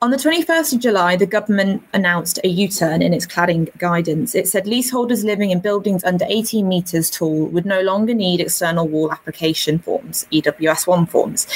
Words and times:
On 0.00 0.12
the 0.12 0.16
21st 0.16 0.74
of 0.74 0.80
July, 0.80 1.16
the 1.16 1.26
government 1.26 1.82
announced 1.92 2.38
a 2.44 2.48
U 2.48 2.68
turn 2.68 3.02
in 3.02 3.12
its 3.12 3.26
cladding 3.26 3.76
guidance. 3.78 4.36
It 4.36 4.46
said 4.46 4.64
leaseholders 4.64 5.24
living 5.24 5.50
in 5.50 5.58
buildings 5.58 6.04
under 6.04 6.24
18 6.28 6.68
metres 6.68 7.10
tall 7.10 7.46
would 7.46 7.66
no 7.66 7.80
longer 7.80 8.14
need 8.14 8.40
external 8.40 8.86
wall 8.86 9.10
application 9.10 9.80
forms, 9.80 10.24
EWS1 10.30 11.08
forms. 11.08 11.48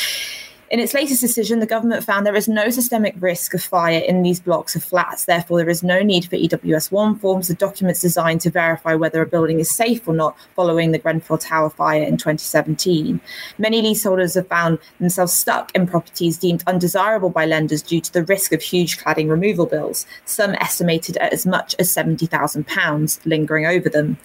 In 0.73 0.81
its 0.81 0.95
latest 0.95 1.21
decision, 1.21 1.59
the 1.59 1.67
government 1.67 2.03
found 2.03 2.25
there 2.25 2.35
is 2.35 2.49
no 2.49 2.71
systemic 2.71 3.15
risk 3.19 3.53
of 3.53 3.63
fire 3.63 3.99
in 3.99 4.23
these 4.23 4.41
blocks 4.41 4.75
of 4.75 4.83
flats. 4.83 5.27
Therefore, 5.27 5.59
there 5.59 5.69
is 5.69 5.83
no 5.83 6.01
need 6.01 6.25
for 6.25 6.37
EWS1 6.37 7.21
forms, 7.21 7.49
the 7.49 7.55
documents 7.55 8.01
designed 8.01 8.41
to 8.41 8.51
verify 8.51 8.95
whether 8.95 9.21
a 9.21 9.27
building 9.27 9.61
is 9.61 9.71
safe 9.71 10.09
or 10.09 10.15
not 10.15 10.35
following 10.57 10.91
the 10.91 10.99
Grenfell 10.99 11.37
Tower 11.37 11.69
fire 11.69 12.03
in 12.03 12.17
2017. 12.17 13.21
Many 13.59 13.83
leaseholders 13.83 14.33
have 14.33 14.49
found 14.49 14.79
themselves 14.99 15.35
stuck 15.35 15.71
in 15.75 15.87
properties 15.87 16.39
deemed 16.39 16.65
undesirable 16.67 17.29
by 17.29 17.45
lenders 17.45 17.83
due 17.83 18.01
to 18.01 18.11
the 18.11 18.25
risk 18.25 18.55
of 18.55 18.63
huge 18.63 18.97
cladding 18.97 19.29
removal 19.29 19.67
bills, 19.67 20.07
some 20.25 20.55
estimated 20.55 21.19
at 21.19 21.35
as 21.35 21.45
much 21.45 21.77
as 21.79 21.95
£70,000 21.95 23.27
lingering 23.27 23.67
over 23.67 23.91
them. 23.91 24.17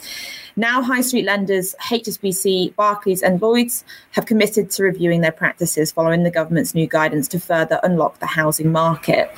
Now, 0.59 0.81
high 0.81 1.01
street 1.01 1.25
lenders 1.25 1.75
HSBC, 1.83 2.75
Barclays, 2.75 3.21
and 3.21 3.39
Lloyds 3.39 3.85
have 4.13 4.25
committed 4.25 4.71
to 4.71 4.83
reviewing 4.83 5.21
their 5.21 5.31
practices 5.31 5.91
following 5.91 6.23
the 6.23 6.31
government's 6.31 6.73
new 6.73 6.87
guidance 6.87 7.27
to 7.27 7.39
further 7.39 7.79
unlock 7.83 8.17
the 8.17 8.25
housing 8.25 8.71
market. 8.71 9.29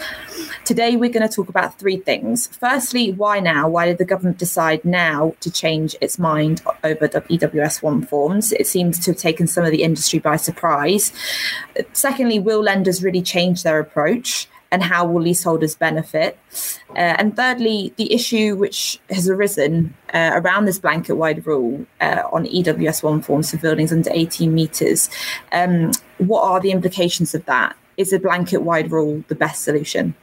Today, 0.63 0.95
we're 0.95 1.09
going 1.09 1.27
to 1.27 1.35
talk 1.35 1.49
about 1.49 1.77
three 1.77 1.97
things. 1.97 2.47
Firstly, 2.47 3.11
why 3.11 3.41
now? 3.41 3.67
Why 3.67 3.85
did 3.85 3.97
the 3.97 4.05
government 4.05 4.37
decide 4.37 4.85
now 4.85 5.35
to 5.41 5.51
change 5.51 5.93
its 5.99 6.17
mind 6.17 6.61
over 6.85 7.05
the 7.05 7.19
EWS1 7.19 8.07
forms? 8.07 8.53
It 8.53 8.65
seems 8.65 8.97
to 8.99 9.11
have 9.11 9.19
taken 9.19 9.45
some 9.45 9.65
of 9.65 9.71
the 9.71 9.83
industry 9.83 10.19
by 10.19 10.37
surprise. 10.37 11.11
Secondly, 11.91 12.39
will 12.39 12.61
lenders 12.61 13.03
really 13.03 13.21
change 13.21 13.63
their 13.63 13.81
approach? 13.81 14.47
And 14.71 14.83
how 14.83 15.05
will 15.05 15.21
leaseholders 15.21 15.75
benefit? 15.75 16.37
Uh, 16.91 17.15
and 17.17 17.35
thirdly, 17.35 17.93
the 17.97 18.13
issue 18.13 18.55
which 18.55 18.99
has 19.09 19.29
arisen 19.29 19.93
uh, 20.13 20.31
around 20.33 20.65
this 20.65 20.79
blanket 20.79 21.13
wide 21.13 21.45
rule 21.45 21.85
uh, 22.01 22.23
on 22.31 22.45
EWS1 22.45 23.23
forms 23.23 23.51
for 23.51 23.57
buildings 23.57 23.91
under 23.91 24.11
18 24.13 24.53
metres. 24.53 25.09
Um, 25.51 25.91
what 26.17 26.43
are 26.43 26.59
the 26.59 26.71
implications 26.71 27.33
of 27.33 27.45
that? 27.45 27.75
Is 27.97 28.13
a 28.13 28.19
blanket 28.19 28.59
wide 28.59 28.91
rule 28.91 29.23
the 29.27 29.35
best 29.35 29.63
solution? 29.63 30.15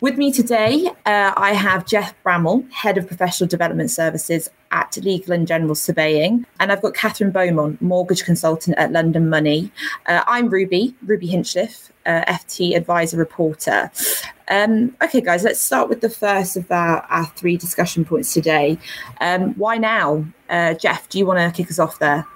With 0.00 0.16
me 0.16 0.32
today, 0.32 0.86
uh, 1.04 1.32
I 1.36 1.52
have 1.52 1.86
Jeff 1.86 2.14
Bramall, 2.24 2.68
Head 2.72 2.96
of 2.96 3.06
Professional 3.06 3.48
Development 3.48 3.90
Services 3.90 4.48
at 4.70 4.96
Legal 4.98 5.32
and 5.32 5.46
General 5.46 5.74
Surveying, 5.74 6.46
and 6.58 6.70
I've 6.70 6.82
got 6.82 6.94
Catherine 6.94 7.30
Beaumont, 7.30 7.80
Mortgage 7.80 8.24
Consultant 8.24 8.76
at 8.78 8.92
London 8.92 9.28
Money. 9.28 9.72
Uh, 10.06 10.22
I'm 10.26 10.48
Ruby, 10.48 10.94
Ruby 11.02 11.28
Hinchliffe, 11.28 11.90
uh, 12.06 12.22
FT 12.26 12.74
Adviser 12.74 13.16
Reporter. 13.16 13.90
Um, 14.48 14.96
okay, 15.02 15.20
guys, 15.20 15.44
let's 15.44 15.60
start 15.60 15.88
with 15.88 16.00
the 16.00 16.10
first 16.10 16.56
of 16.56 16.70
our, 16.70 17.02
our 17.02 17.26
three 17.36 17.56
discussion 17.56 18.04
points 18.04 18.32
today. 18.32 18.78
Um, 19.20 19.54
why 19.54 19.78
now? 19.78 20.24
Uh, 20.48 20.74
Jeff, 20.74 21.08
do 21.08 21.18
you 21.18 21.26
want 21.26 21.38
to 21.38 21.56
kick 21.56 21.70
us 21.70 21.78
off 21.78 21.98
there? 21.98 22.26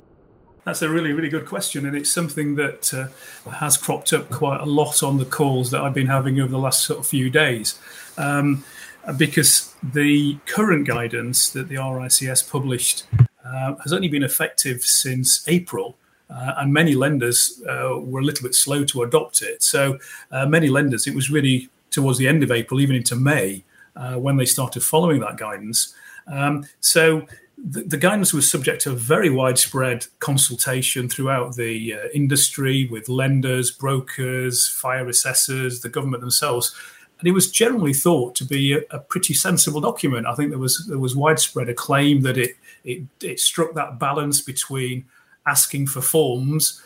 That's 0.64 0.80
a 0.80 0.88
really, 0.88 1.12
really 1.12 1.28
good 1.28 1.44
question, 1.44 1.84
and 1.84 1.94
it's 1.94 2.10
something 2.10 2.54
that 2.54 2.94
uh, 2.94 3.50
has 3.50 3.76
cropped 3.76 4.14
up 4.14 4.30
quite 4.30 4.60
a 4.60 4.64
lot 4.64 5.02
on 5.02 5.18
the 5.18 5.26
calls 5.26 5.70
that 5.72 5.82
I've 5.82 5.92
been 5.92 6.06
having 6.06 6.40
over 6.40 6.50
the 6.50 6.58
last 6.58 6.84
sort 6.84 7.00
of 7.00 7.06
few 7.06 7.28
days. 7.28 7.78
Um, 8.16 8.64
because 9.12 9.74
the 9.82 10.38
current 10.46 10.86
guidance 10.86 11.50
that 11.50 11.68
the 11.68 11.76
RICS 11.76 12.50
published 12.50 13.04
uh, 13.44 13.74
has 13.82 13.92
only 13.92 14.08
been 14.08 14.22
effective 14.22 14.82
since 14.82 15.46
April, 15.48 15.96
uh, 16.30 16.54
and 16.58 16.72
many 16.72 16.94
lenders 16.94 17.62
uh, 17.68 17.98
were 18.00 18.20
a 18.20 18.24
little 18.24 18.42
bit 18.42 18.54
slow 18.54 18.84
to 18.84 19.02
adopt 19.02 19.42
it. 19.42 19.62
So, 19.62 19.98
uh, 20.30 20.46
many 20.46 20.68
lenders, 20.68 21.06
it 21.06 21.14
was 21.14 21.30
really 21.30 21.68
towards 21.90 22.18
the 22.18 22.26
end 22.26 22.42
of 22.42 22.50
April, 22.50 22.80
even 22.80 22.96
into 22.96 23.14
May, 23.14 23.64
uh, 23.94 24.14
when 24.14 24.36
they 24.36 24.46
started 24.46 24.82
following 24.82 25.20
that 25.20 25.36
guidance. 25.36 25.94
Um, 26.26 26.66
so, 26.80 27.26
the, 27.56 27.82
the, 27.82 27.96
guidance 27.96 28.32
was 28.32 28.50
subject 28.50 28.82
to 28.82 28.90
very 28.90 29.30
widespread 29.30 30.06
consultation 30.18 31.08
throughout 31.08 31.54
the 31.54 31.94
uh, 31.94 32.08
industry 32.12 32.88
with 32.90 33.08
lenders, 33.08 33.70
brokers, 33.70 34.66
fire 34.66 35.08
assessors, 35.08 35.80
the 35.80 35.88
government 35.88 36.20
themselves. 36.20 36.74
And 37.24 37.30
it 37.30 37.32
was 37.32 37.50
generally 37.50 37.94
thought 37.94 38.34
to 38.34 38.44
be 38.44 38.74
a, 38.74 38.82
a, 38.90 38.98
pretty 38.98 39.32
sensible 39.32 39.80
document. 39.80 40.26
I 40.26 40.34
think 40.34 40.50
there 40.50 40.58
was 40.58 40.86
there 40.86 40.98
was 40.98 41.16
widespread 41.16 41.70
acclaim 41.70 42.20
that 42.20 42.36
it, 42.36 42.50
it 42.84 43.04
it 43.22 43.40
struck 43.40 43.72
that 43.72 43.98
balance 43.98 44.42
between 44.42 45.06
asking 45.46 45.86
for 45.86 46.02
forms 46.02 46.82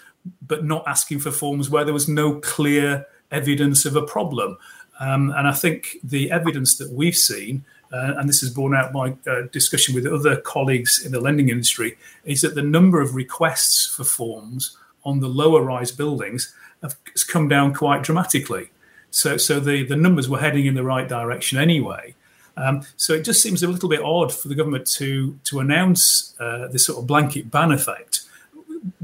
but 0.47 0.65
not 0.65 0.87
asking 0.87 1.19
for 1.19 1.33
forms 1.33 1.71
where 1.71 1.85
there 1.85 1.95
was 1.95 2.09
no 2.09 2.39
clear 2.39 3.05
evidence 3.33 3.85
of 3.85 3.97
a 3.97 4.03
problem. 4.03 4.57
Um, 5.01 5.33
and 5.37 5.49
I 5.49 5.53
think 5.53 5.97
the 6.05 6.31
evidence 6.31 6.79
that 6.79 6.93
we've 6.93 7.17
seen 7.17 7.65
uh, 7.93 8.15
and 8.19 8.29
this 8.29 8.43
is 8.43 8.51
borne 8.51 8.75
out 8.75 8.93
by 8.93 9.17
uh, 9.27 9.43
discussion 9.51 9.93
with 9.93 10.07
other 10.07 10.37
colleagues 10.37 11.05
in 11.05 11.11
the 11.11 11.21
lending 11.21 11.49
industry, 11.49 11.97
is 12.25 12.43
that 12.43 12.55
the 12.55 12.63
number 12.63 13.01
of 13.01 13.15
requests 13.15 13.87
for 13.87 14.05
forms 14.05 14.77
on 15.05 15.21
the 15.21 15.29
lower 15.29 15.63
rise 15.63 15.91
buildings 15.91 16.55
has 16.83 17.25
come 17.25 17.49
down 17.49 17.75
quite 17.75 18.03
dramatically. 18.03 18.71
So, 19.11 19.37
so 19.37 19.59
the, 19.61 19.85
the 19.85 19.97
numbers 19.97 20.29
were 20.29 20.39
heading 20.39 20.67
in 20.67 20.75
the 20.75 20.85
right 20.85 21.09
direction 21.09 21.59
anyway. 21.59 22.15
Um, 22.57 22.83
so 22.97 23.13
it 23.15 23.25
just 23.25 23.41
seems 23.41 23.63
a 23.63 23.69
little 23.69 23.89
bit 23.89 24.01
odd 24.03 24.33
for 24.33 24.49
the 24.49 24.55
government 24.55 24.87
to 24.95 25.39
to 25.45 25.61
announce 25.61 26.35
uh, 26.41 26.67
this 26.69 26.87
sort 26.87 26.99
of 26.99 27.07
blanket 27.07 27.51
ban 27.51 27.71
effect 27.71 28.23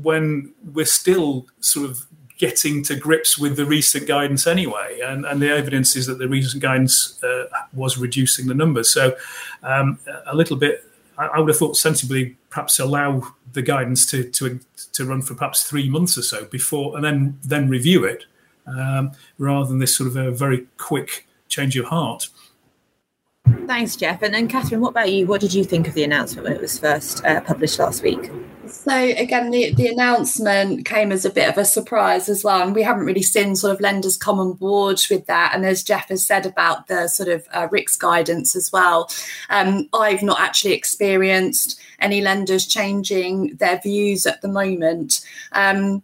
when 0.00 0.52
we're 0.72 0.84
still 0.84 1.46
sort 1.60 1.88
of 1.88 2.06
getting 2.38 2.82
to 2.82 2.96
grips 2.96 3.38
with 3.38 3.56
the 3.56 3.64
recent 3.64 4.06
guidance 4.06 4.46
anyway, 4.46 5.00
and, 5.04 5.24
and 5.24 5.40
the 5.40 5.48
evidence 5.48 5.94
is 5.94 6.06
that 6.06 6.18
the 6.18 6.28
recent 6.28 6.62
guidance 6.62 7.22
uh, 7.22 7.46
was 7.72 7.96
reducing 7.96 8.48
the 8.48 8.54
numbers. 8.54 8.90
So, 8.90 9.16
um, 9.62 9.98
a 10.26 10.34
little 10.34 10.56
bit, 10.56 10.84
I, 11.16 11.26
I, 11.26 11.38
would 11.38 11.48
have 11.48 11.56
thought 11.56 11.76
sensibly, 11.76 12.36
perhaps 12.50 12.80
allow 12.80 13.34
the 13.52 13.62
guidance 13.62 14.04
to 14.10 14.24
to 14.30 14.58
to 14.92 15.04
run 15.04 15.22
for 15.22 15.34
perhaps 15.34 15.62
three 15.62 15.88
months 15.88 16.18
or 16.18 16.22
so 16.22 16.44
before, 16.46 16.96
and 16.96 17.04
then 17.04 17.38
then 17.42 17.68
review 17.68 18.04
it, 18.04 18.24
um, 18.66 19.12
rather 19.38 19.68
than 19.68 19.78
this 19.78 19.96
sort 19.96 20.08
of 20.08 20.16
a 20.16 20.30
very 20.30 20.66
quick 20.76 21.26
change 21.48 21.76
of 21.76 21.86
heart. 21.86 22.28
Thanks, 23.66 23.96
Jeff. 23.96 24.22
And 24.22 24.32
then, 24.32 24.48
Catherine, 24.48 24.80
what 24.80 24.90
about 24.90 25.12
you? 25.12 25.26
What 25.26 25.40
did 25.40 25.52
you 25.52 25.64
think 25.64 25.86
of 25.86 25.94
the 25.94 26.04
announcement 26.04 26.44
when 26.44 26.56
it 26.56 26.60
was 26.60 26.78
first 26.78 27.24
uh, 27.24 27.42
published 27.42 27.78
last 27.78 28.02
week? 28.02 28.30
So 28.66 28.94
again, 28.94 29.50
the, 29.50 29.74
the 29.74 29.88
announcement 29.88 30.86
came 30.86 31.12
as 31.12 31.26
a 31.26 31.30
bit 31.30 31.48
of 31.48 31.58
a 31.58 31.64
surprise 31.64 32.30
as 32.30 32.42
well, 32.42 32.62
and 32.62 32.74
we 32.74 32.82
haven't 32.82 33.04
really 33.04 33.22
seen 33.22 33.54
sort 33.54 33.74
of 33.74 33.80
lenders 33.80 34.16
come 34.16 34.40
on 34.40 34.54
board 34.54 35.00
with 35.10 35.26
that. 35.26 35.52
And 35.54 35.66
as 35.66 35.82
Jeff 35.82 36.08
has 36.08 36.26
said 36.26 36.46
about 36.46 36.86
the 36.86 37.06
sort 37.08 37.28
of 37.28 37.46
uh, 37.52 37.68
RICS 37.68 37.98
guidance 37.98 38.56
as 38.56 38.72
well, 38.72 39.10
um, 39.50 39.88
I've 39.92 40.22
not 40.22 40.40
actually 40.40 40.72
experienced 40.72 41.78
any 42.00 42.22
lenders 42.22 42.66
changing 42.66 43.56
their 43.56 43.78
views 43.80 44.26
at 44.26 44.40
the 44.40 44.48
moment. 44.48 45.24
Um, 45.52 46.02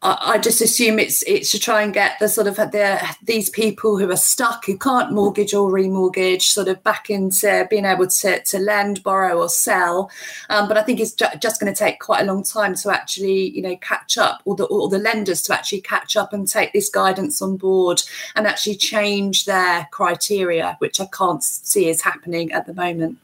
I, 0.00 0.38
just 0.38 0.60
assume 0.60 1.00
it's 1.00 1.22
it's 1.22 1.50
to 1.50 1.58
try 1.58 1.82
and 1.82 1.92
get 1.92 2.20
the 2.20 2.28
sort 2.28 2.46
of 2.46 2.54
the 2.54 3.16
these 3.24 3.50
people 3.50 3.98
who 3.98 4.08
are 4.12 4.16
stuck 4.16 4.64
who 4.64 4.78
can't 4.78 5.12
mortgage 5.12 5.52
or 5.54 5.72
remortgage 5.72 6.42
sort 6.42 6.68
of 6.68 6.80
back 6.84 7.10
into 7.10 7.66
being 7.68 7.84
able 7.84 8.06
to 8.06 8.40
to 8.40 8.58
lend, 8.60 9.02
borrow, 9.02 9.36
or 9.36 9.48
sell. 9.48 10.08
Um, 10.50 10.68
but 10.68 10.78
I 10.78 10.82
think 10.82 11.00
it's 11.00 11.14
ju- 11.14 11.26
just 11.40 11.60
going 11.60 11.72
to 11.72 11.76
take 11.78 11.98
quite 11.98 12.22
a 12.22 12.32
long 12.32 12.44
time 12.44 12.76
to 12.76 12.90
actually 12.90 13.50
you 13.50 13.60
know 13.60 13.76
catch 13.78 14.16
up, 14.16 14.40
or 14.44 14.54
the 14.54 14.66
or 14.66 14.88
the 14.88 15.00
lenders 15.00 15.42
to 15.42 15.54
actually 15.54 15.80
catch 15.80 16.16
up 16.16 16.32
and 16.32 16.46
take 16.46 16.72
this 16.72 16.88
guidance 16.88 17.42
on 17.42 17.56
board 17.56 18.00
and 18.36 18.46
actually 18.46 18.76
change 18.76 19.46
their 19.46 19.88
criteria, 19.90 20.76
which 20.78 21.00
I 21.00 21.06
can't 21.06 21.42
see 21.42 21.88
is 21.88 22.02
happening 22.02 22.52
at 22.52 22.66
the 22.66 22.74
moment. 22.74 23.18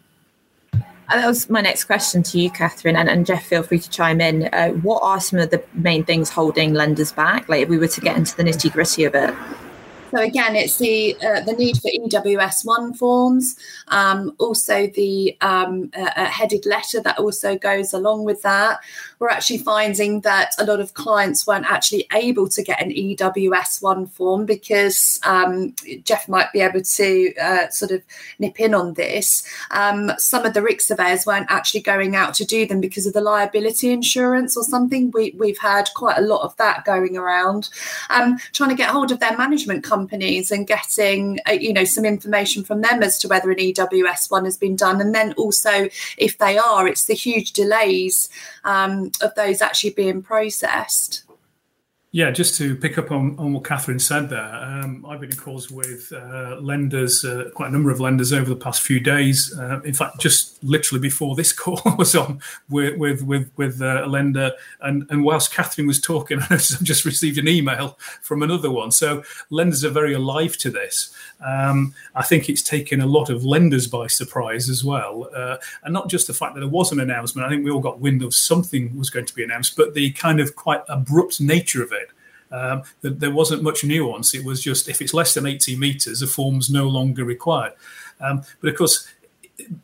That 1.11 1.27
was 1.27 1.51
my 1.51 1.61
next 1.61 1.85
question 1.85 2.23
to 2.25 2.39
you, 2.41 2.51
Catherine, 2.51 2.97
and, 2.97 3.09
and 3.09 3.27
Jeff, 3.27 3.45
feel 3.45 3.63
free 3.63 3.79
to 3.79 3.91
chime 3.91 4.21
in. 4.21 4.49
Uh, 4.53 4.71
what 4.71 5.01
are 5.03 5.21
some 5.21 5.39
of 5.39 5.51
the 5.51 5.63
main 5.75 6.05
things 6.05 6.31
holding 6.31 6.73
lenders 6.73 7.13
back? 7.13 7.49
Like 7.49 7.63
if 7.63 7.69
we 7.69 7.79
were 7.79 7.89
to 7.89 8.01
get 8.01 8.17
into 8.17 8.37
the 8.37 8.43
nitty 8.43 8.73
gritty 8.73 9.05
of 9.05 9.15
it. 9.15 9.35
So 10.15 10.23
again, 10.23 10.55
it's 10.55 10.79
the 10.79 11.17
uh, 11.17 11.41
the 11.41 11.55
need 11.55 11.77
for 11.79 11.91
EWS 11.91 12.65
one 12.65 12.95
forms, 12.95 13.57
um, 13.89 14.33
also 14.39 14.87
the 14.87 15.37
um, 15.41 15.91
headed 15.93 16.67
letter 16.67 17.01
that 17.01 17.19
also 17.19 17.59
goes 17.59 17.93
along 17.93 18.23
with 18.23 18.41
that. 18.43 18.79
We're 19.19 19.31
actually 19.31 19.59
finding 19.59 20.21
that 20.21 20.53
a 20.61 20.67
lot 20.67 20.79
of 20.79 20.95
clients 20.95 21.49
weren't 21.49 21.69
actually 21.69 22.07
able 22.13 22.49
to 22.51 22.63
get 22.63 22.81
an 22.81 22.91
EWS 22.91 23.83
one 23.83 24.07
form 24.07 24.47
because 24.47 25.19
um, 25.25 25.75
Jeff 26.05 26.29
might 26.29 26.53
be 26.53 26.61
able 26.61 26.83
to 26.83 27.35
uh, 27.43 27.69
sort 27.71 27.91
of 27.91 28.03
nip 28.39 28.61
in 28.61 28.73
on 28.73 28.95
this. 28.95 29.45
Um, 29.73 30.13
some 30.17 30.47
of 30.47 30.55
the 30.55 30.61
RICS 30.61 30.83
surveyors 30.83 31.27
weren't 31.27 31.51
actually 31.51 31.81
going 31.81 32.15
out 32.15 32.35
to 32.35 32.45
do 32.45 32.67
them 32.67 32.81
because 32.81 33.07
of 33.07 33.15
the 33.15 33.21
liability 33.21 33.91
insurance 33.91 34.57
or 34.57 34.63
something. 34.63 35.11
We, 35.11 35.35
we've 35.37 35.59
had 35.59 35.89
quite 35.97 36.19
a 36.19 36.23
lot 36.23 36.43
of 36.43 36.57
that 36.59 36.85
going 36.85 37.17
around. 37.17 37.69
Um, 38.11 38.39
trying 38.53 38.71
to 38.71 38.77
get 38.77 38.91
hold 38.91 39.11
of 39.11 39.19
their 39.19 39.37
management 39.37 39.83
company 39.83 40.04
companies 40.05 40.51
and 40.51 40.67
getting 40.67 41.39
uh, 41.49 41.53
you 41.53 41.73
know 41.73 41.85
some 41.85 42.05
information 42.05 42.63
from 42.63 42.83
them 42.83 43.03
as 43.03 43.19
to 43.19 43.29
whether 43.29 43.51
an 43.51 43.59
EWS 43.59 44.31
one 44.31 44.45
has 44.45 44.57
been 44.57 44.77
done, 44.77 45.01
and 45.01 45.15
then 45.15 45.33
also 45.35 45.89
if 46.19 46.39
they 46.39 46.59
are, 46.59 46.87
it's 46.87 47.05
the 47.05 47.15
huge 47.15 47.53
delays 47.53 48.29
um, 48.65 49.11
of 49.21 49.35
those 49.35 49.63
actually 49.63 49.91
being 49.91 50.23
processed. 50.23 51.24
Yeah, 52.15 52.31
just 52.31 52.57
to 52.59 52.77
pick 52.77 52.97
up 52.97 53.11
on, 53.11 53.37
on 53.41 53.55
what 53.55 53.65
Catherine 53.65 53.99
said 53.99 54.31
there, 54.31 54.55
um, 54.55 55.05
I've 55.05 55.19
been 55.19 55.33
in 55.33 55.37
calls 55.37 55.69
with 55.69 56.13
uh, 56.13 56.59
lenders, 56.61 57.25
uh, 57.25 57.51
quite 57.57 57.71
a 57.71 57.73
number 57.73 57.91
of 57.91 57.99
lenders 57.99 58.33
over 58.33 58.49
the 58.49 58.55
past 58.55 58.83
few 58.83 59.01
days. 59.01 59.53
Uh, 59.59 59.81
in 59.81 59.95
fact, 59.95 60.21
just 60.21 60.63
literally 60.63 61.01
before 61.01 61.35
this 61.35 61.53
call 61.53 61.81
was 61.99 62.15
on 62.15 62.39
with 62.71 62.97
with 62.99 63.23
with, 63.23 63.51
with 63.57 63.83
uh, 63.83 64.05
a 64.05 64.07
lender, 64.07 64.53
and 64.81 65.11
and 65.11 65.25
whilst 65.25 65.53
Catherine 65.53 65.89
was 65.89 66.01
talking, 66.01 66.39
I've 66.51 66.61
just 66.61 67.05
received 67.05 67.37
an 67.37 67.49
email 67.49 67.99
from 68.23 68.45
another 68.45 68.71
one. 68.71 68.93
So 68.93 69.25
lenders 69.51 69.85
are 69.85 69.91
very 69.91 70.15
alive 70.15 70.57
to 70.59 70.71
this. 70.71 71.13
Um, 71.45 71.95
I 72.15 72.23
think 72.23 72.49
it's 72.49 72.63
taken 72.63 73.01
a 73.01 73.07
lot 73.07 73.29
of 73.29 73.45
lenders 73.45 73.89
by 73.89 74.07
surprise 74.07 74.71
as 74.71 74.85
well, 74.85 75.29
uh, 75.35 75.57
and 75.83 75.93
not 75.93 76.09
just 76.09 76.29
the 76.29 76.33
fact 76.33 76.55
that 76.55 76.61
there 76.61 76.69
was 76.69 76.93
an 76.93 77.01
announcement. 77.01 77.45
I 77.45 77.51
think 77.51 77.65
we 77.65 77.73
all 77.73 77.81
got 77.81 77.99
wind 77.99 78.23
of 78.23 78.37
something 78.37 78.97
was 78.97 79.11
going 79.11 79.27
to 79.27 79.35
be 79.35 79.43
announced, 79.43 79.77
but 79.77 79.95
the 79.95 80.13
kind 80.13 80.39
of 80.39 80.55
quite 80.55 80.83
abrupt 80.89 81.41
nature 81.41 81.83
of 81.83 81.91
it 81.91 82.04
um, 82.55 82.83
there 83.03 83.31
wasn't 83.31 83.63
much 83.63 83.85
nuance. 83.85 84.35
It 84.35 84.45
was 84.45 84.63
just 84.63 84.89
if 84.89 85.03
it's 85.03 85.13
less 85.13 85.35
than 85.35 85.47
80 85.47 85.77
meters, 85.77 86.23
a 86.23 86.27
form's 86.27 86.71
no 86.71 86.87
longer 86.87 87.25
required. 87.25 87.73
Um, 88.21 88.43
but 88.61 88.71
of 88.71 88.77
course, 88.77 89.09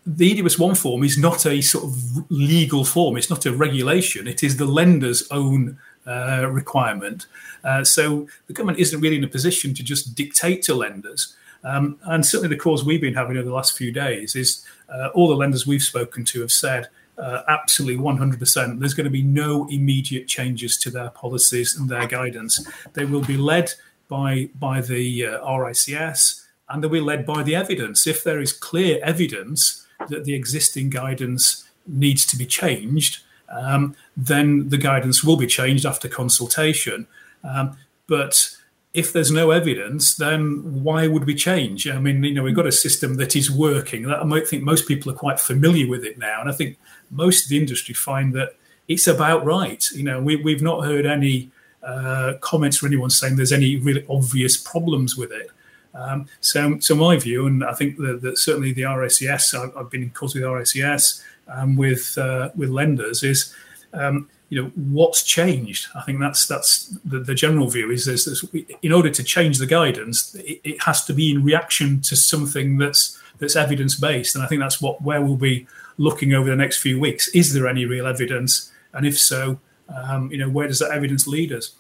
the 0.06 0.34
EWS 0.34 0.58
one 0.58 0.74
form 0.74 1.04
is 1.04 1.18
not 1.18 1.46
a 1.46 1.60
sort 1.60 1.84
of 1.84 2.30
legal 2.30 2.84
form. 2.84 3.16
It's 3.16 3.30
not 3.30 3.46
a 3.46 3.52
regulation. 3.52 4.26
It 4.26 4.42
is 4.42 4.56
the 4.56 4.66
lender's 4.66 5.28
own 5.30 5.78
uh, 6.06 6.48
requirement. 6.50 7.26
Uh, 7.62 7.84
so 7.84 8.28
the 8.46 8.52
government 8.52 8.78
isn't 8.78 9.00
really 9.00 9.16
in 9.16 9.24
a 9.24 9.28
position 9.28 9.74
to 9.74 9.82
just 9.82 10.14
dictate 10.14 10.62
to 10.62 10.74
lenders. 10.74 11.36
Um, 11.62 11.98
and 12.04 12.24
certainly 12.24 12.54
the 12.54 12.60
calls 12.60 12.84
we've 12.84 13.00
been 13.00 13.14
having 13.14 13.36
over 13.36 13.46
the 13.46 13.54
last 13.54 13.76
few 13.76 13.92
days 13.92 14.34
is 14.34 14.64
uh, 14.88 15.08
all 15.08 15.28
the 15.28 15.36
lenders 15.36 15.66
we've 15.66 15.82
spoken 15.82 16.24
to 16.26 16.40
have 16.40 16.52
said 16.52 16.88
uh, 17.20 17.42
absolutely 17.48 18.02
100%. 18.02 18.80
There's 18.80 18.94
going 18.94 19.04
to 19.04 19.10
be 19.10 19.22
no 19.22 19.66
immediate 19.70 20.26
changes 20.26 20.76
to 20.78 20.90
their 20.90 21.10
policies 21.10 21.76
and 21.76 21.88
their 21.88 22.06
guidance. 22.06 22.66
They 22.94 23.04
will 23.04 23.22
be 23.22 23.36
led 23.36 23.72
by 24.08 24.50
by 24.58 24.80
the 24.80 25.26
uh, 25.26 25.46
RICS 25.46 26.44
and 26.68 26.82
they'll 26.82 26.90
be 26.90 27.00
led 27.00 27.26
by 27.26 27.42
the 27.42 27.54
evidence. 27.54 28.06
If 28.06 28.24
there 28.24 28.40
is 28.40 28.52
clear 28.52 29.00
evidence 29.02 29.86
that 30.08 30.24
the 30.24 30.34
existing 30.34 30.90
guidance 30.90 31.68
needs 31.86 32.24
to 32.26 32.36
be 32.36 32.46
changed, 32.46 33.22
um, 33.48 33.96
then 34.16 34.68
the 34.68 34.78
guidance 34.78 35.24
will 35.24 35.36
be 35.36 35.46
changed 35.46 35.84
after 35.84 36.08
consultation. 36.08 37.06
Um, 37.42 37.76
but 38.06 38.56
if 38.92 39.12
there's 39.12 39.30
no 39.30 39.52
evidence, 39.52 40.16
then 40.16 40.82
why 40.82 41.06
would 41.06 41.24
we 41.24 41.34
change? 41.34 41.86
I 41.86 41.98
mean, 41.98 42.24
you 42.24 42.34
know, 42.34 42.42
we've 42.42 42.56
got 42.56 42.66
a 42.66 42.72
system 42.72 43.14
that 43.16 43.36
is 43.36 43.50
working. 43.50 44.10
I 44.10 44.24
might 44.24 44.48
think 44.48 44.64
most 44.64 44.88
people 44.88 45.12
are 45.12 45.16
quite 45.16 45.38
familiar 45.38 45.88
with 45.88 46.04
it 46.04 46.18
now, 46.18 46.40
and 46.40 46.50
I 46.50 46.52
think 46.52 46.76
most 47.10 47.44
of 47.44 47.50
the 47.50 47.58
industry 47.58 47.94
find 47.94 48.32
that 48.34 48.56
it's 48.88 49.06
about 49.06 49.44
right. 49.44 49.84
You 49.94 50.02
know, 50.02 50.20
we, 50.20 50.36
we've 50.36 50.62
not 50.62 50.84
heard 50.84 51.06
any 51.06 51.50
uh, 51.82 52.34
comments 52.40 52.78
from 52.78 52.88
anyone 52.88 53.10
saying 53.10 53.36
there's 53.36 53.52
any 53.52 53.76
really 53.76 54.04
obvious 54.10 54.56
problems 54.56 55.16
with 55.16 55.30
it. 55.30 55.50
Um, 55.94 56.26
so, 56.40 56.78
so 56.80 56.94
my 56.94 57.16
view, 57.16 57.46
and 57.46 57.64
I 57.64 57.72
think 57.74 57.96
that, 57.98 58.38
certainly 58.38 58.72
the 58.72 58.82
RICS, 58.82 59.54
I've, 59.54 59.76
I've, 59.76 59.90
been 59.90 60.02
in 60.02 60.10
calls 60.10 60.34
with 60.34 60.44
RICS 60.44 61.22
and 61.46 61.78
with 61.78 62.18
uh, 62.18 62.50
with 62.56 62.70
lenders, 62.70 63.22
is 63.22 63.54
um, 63.92 64.28
you 64.50 64.60
know 64.60 64.70
what's 64.74 65.22
changed. 65.22 65.86
I 65.94 66.02
think 66.02 66.20
that's 66.20 66.46
that's 66.46 66.88
the, 67.04 67.20
the 67.20 67.34
general 67.34 67.68
view 67.68 67.90
is 67.90 68.04
this, 68.04 68.44
in 68.82 68.92
order 68.92 69.08
to 69.08 69.22
change 69.22 69.58
the 69.58 69.66
guidance, 69.66 70.34
it, 70.34 70.60
it 70.64 70.82
has 70.82 71.04
to 71.06 71.14
be 71.14 71.30
in 71.30 71.44
reaction 71.44 72.00
to 72.02 72.16
something 72.16 72.76
that's 72.76 73.18
that's 73.38 73.56
evidence 73.56 73.94
based, 73.94 74.34
and 74.34 74.44
I 74.44 74.48
think 74.48 74.60
that's 74.60 74.82
what 74.82 75.00
where 75.02 75.22
we'll 75.22 75.36
be 75.36 75.66
looking 75.96 76.34
over 76.34 76.50
the 76.50 76.56
next 76.56 76.78
few 76.78 76.98
weeks. 76.98 77.28
Is 77.28 77.54
there 77.54 77.68
any 77.68 77.84
real 77.84 78.06
evidence? 78.06 78.72
And 78.92 79.06
if 79.06 79.18
so, 79.18 79.60
um, 79.88 80.30
you 80.32 80.38
know, 80.38 80.48
where 80.48 80.66
does 80.66 80.80
that 80.80 80.90
evidence 80.90 81.26
lead 81.26 81.52
us? 81.52 81.72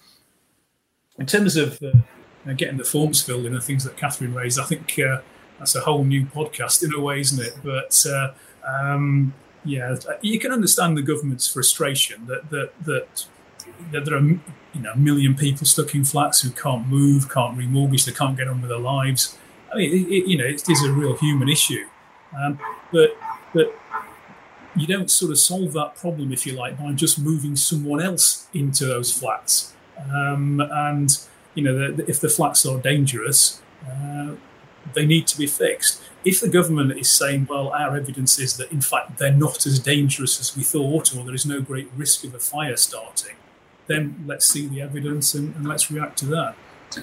In 1.18 1.26
terms 1.26 1.56
of 1.56 1.82
uh, 1.82 2.52
getting 2.56 2.76
the 2.76 2.84
forms 2.84 3.20
filled 3.20 3.46
in 3.46 3.54
and 3.54 3.62
things 3.62 3.82
that 3.84 3.96
Catherine 3.96 4.32
raised, 4.32 4.60
I 4.60 4.64
think 4.64 4.98
uh, 4.98 5.22
that's 5.58 5.74
a 5.74 5.80
whole 5.80 6.04
new 6.04 6.24
podcast 6.24 6.84
in 6.84 6.94
a 6.94 7.00
way, 7.00 7.20
isn't 7.20 7.44
it? 7.44 7.56
But 7.64 8.06
uh, 8.06 8.32
um, 8.64 9.34
yeah, 9.64 9.96
you 10.22 10.38
can 10.38 10.52
understand 10.52 10.96
the 10.96 11.02
government's 11.02 11.46
frustration 11.46 12.26
that 12.26 12.50
that 12.50 12.72
that, 12.84 13.26
that 13.92 14.04
there 14.04 14.16
are 14.16 14.22
you 14.22 14.80
know 14.80 14.92
a 14.92 14.96
million 14.96 15.34
people 15.34 15.66
stuck 15.66 15.94
in 15.94 16.04
flats 16.04 16.42
who 16.42 16.50
can't 16.50 16.88
move, 16.88 17.28
can't 17.28 17.58
remortgage, 17.58 18.04
they 18.04 18.12
can't 18.12 18.36
get 18.36 18.48
on 18.48 18.60
with 18.60 18.70
their 18.70 18.78
lives. 18.78 19.38
I 19.72 19.76
mean, 19.76 19.92
it, 19.92 20.12
it, 20.12 20.28
you 20.28 20.38
know, 20.38 20.46
it 20.46 20.68
is 20.68 20.84
a 20.84 20.92
real 20.92 21.16
human 21.16 21.48
issue. 21.48 21.86
Um, 22.36 22.58
but 22.92 23.16
but 23.52 23.74
you 24.76 24.86
don't 24.86 25.10
sort 25.10 25.30
of 25.30 25.38
solve 25.38 25.72
that 25.72 25.96
problem, 25.96 26.32
if 26.32 26.46
you 26.46 26.52
like, 26.52 26.78
by 26.78 26.92
just 26.92 27.18
moving 27.18 27.56
someone 27.56 28.00
else 28.00 28.46
into 28.54 28.86
those 28.86 29.12
flats. 29.12 29.74
Um, 29.98 30.60
and 30.60 31.18
you 31.54 31.62
know, 31.62 31.76
the, 31.76 32.02
the, 32.02 32.10
if 32.10 32.20
the 32.20 32.28
flats 32.28 32.64
are 32.64 32.78
dangerous, 32.78 33.60
uh, 33.86 34.34
they 34.94 35.06
need 35.06 35.26
to 35.28 35.38
be 35.38 35.46
fixed. 35.46 36.02
If 36.24 36.40
the 36.40 36.48
government 36.48 36.98
is 36.98 37.10
saying, 37.10 37.46
well, 37.48 37.68
our 37.68 37.96
evidence 37.96 38.38
is 38.38 38.56
that 38.58 38.70
in 38.70 38.80
fact 38.80 39.18
they're 39.18 39.32
not 39.32 39.66
as 39.66 39.78
dangerous 39.78 40.38
as 40.40 40.56
we 40.56 40.62
thought, 40.62 41.16
or 41.16 41.24
there 41.24 41.34
is 41.34 41.46
no 41.46 41.60
great 41.60 41.88
risk 41.96 42.24
of 42.24 42.34
a 42.34 42.38
fire 42.38 42.76
starting, 42.76 43.36
then 43.86 44.22
let's 44.26 44.48
see 44.48 44.66
the 44.66 44.82
evidence 44.82 45.34
and, 45.34 45.54
and 45.56 45.66
let's 45.66 45.90
react 45.90 46.18
to 46.18 46.26
that. 46.26 46.54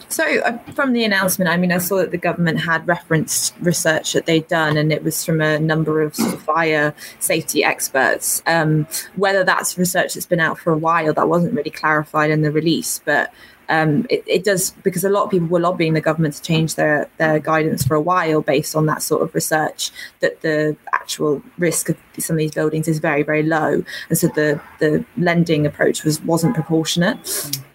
So, 0.10 0.24
uh, 0.42 0.58
from 0.74 0.92
the 0.92 1.06
announcement, 1.06 1.50
I 1.50 1.56
mean, 1.56 1.72
I 1.72 1.78
saw 1.78 1.98
that 1.98 2.12
the 2.12 2.18
government 2.18 2.60
had 2.60 2.86
referenced 2.88 3.56
research 3.62 4.14
that 4.14 4.26
they'd 4.26 4.48
done, 4.48 4.76
and 4.76 4.92
it 4.92 5.02
was 5.04 5.24
from 5.24 5.40
a 5.40 5.60
number 5.60 6.02
of, 6.02 6.16
fire 6.16 6.94
safety 7.20 7.64
experts. 7.64 8.42
Um, 8.48 8.88
whether 9.16 9.44
that's 9.44 9.78
research 9.78 10.14
that's 10.14 10.26
been 10.26 10.40
out 10.40 10.60
for 10.60 10.74
a 10.74 10.78
while, 10.78 11.14
that 11.14 11.30
wasn't 11.30 11.54
really 11.54 11.70
clarified 11.70 12.32
in 12.32 12.42
the 12.42 12.52
release. 12.52 13.00
But 13.06 13.34
um, 13.70 14.06
it, 14.10 14.24
it, 14.28 14.44
does 14.44 14.72
because 14.84 15.04
a 15.04 15.10
lot 15.10 15.26
of 15.26 15.32
people 15.32 15.48
were 15.48 15.60
lobbying 15.60 15.94
the 15.94 16.02
government 16.02 16.36
to 16.36 16.42
change 16.42 16.76
their 16.76 17.10
their 17.18 17.40
guidance 17.40 17.86
for 17.86 17.96
a 17.96 18.02
while 18.02 18.42
based 18.42 18.76
on 18.76 18.86
that 18.86 19.02
sort 19.02 19.22
of 19.22 19.34
research 19.36 19.92
that 20.20 20.42
the 20.42 20.76
actual 20.94 21.42
risk 21.58 21.90
of 21.90 21.98
some 22.18 22.36
of 22.36 22.38
these 22.38 22.54
buildings 22.54 22.88
is 22.88 23.00
very 23.00 23.24
very 23.24 23.44
low 23.44 23.84
and 24.10 24.18
so 24.18 24.28
the 24.30 24.62
the 24.80 25.04
lending 25.18 25.66
approach 25.66 26.04
was 26.04 26.22
wasn't 26.22 26.54
proportionate 26.54 27.18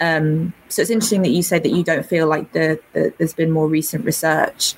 um, 0.00 0.52
so 0.68 0.82
it's 0.82 0.90
interesting 0.90 1.22
that 1.22 1.30
you 1.30 1.42
say 1.42 1.58
that 1.58 1.70
you 1.70 1.84
don't 1.84 2.06
feel 2.06 2.26
like 2.26 2.52
the, 2.52 2.80
the 2.92 3.12
there's 3.18 3.34
been 3.34 3.50
more 3.50 3.68
recent 3.68 4.04
research 4.04 4.74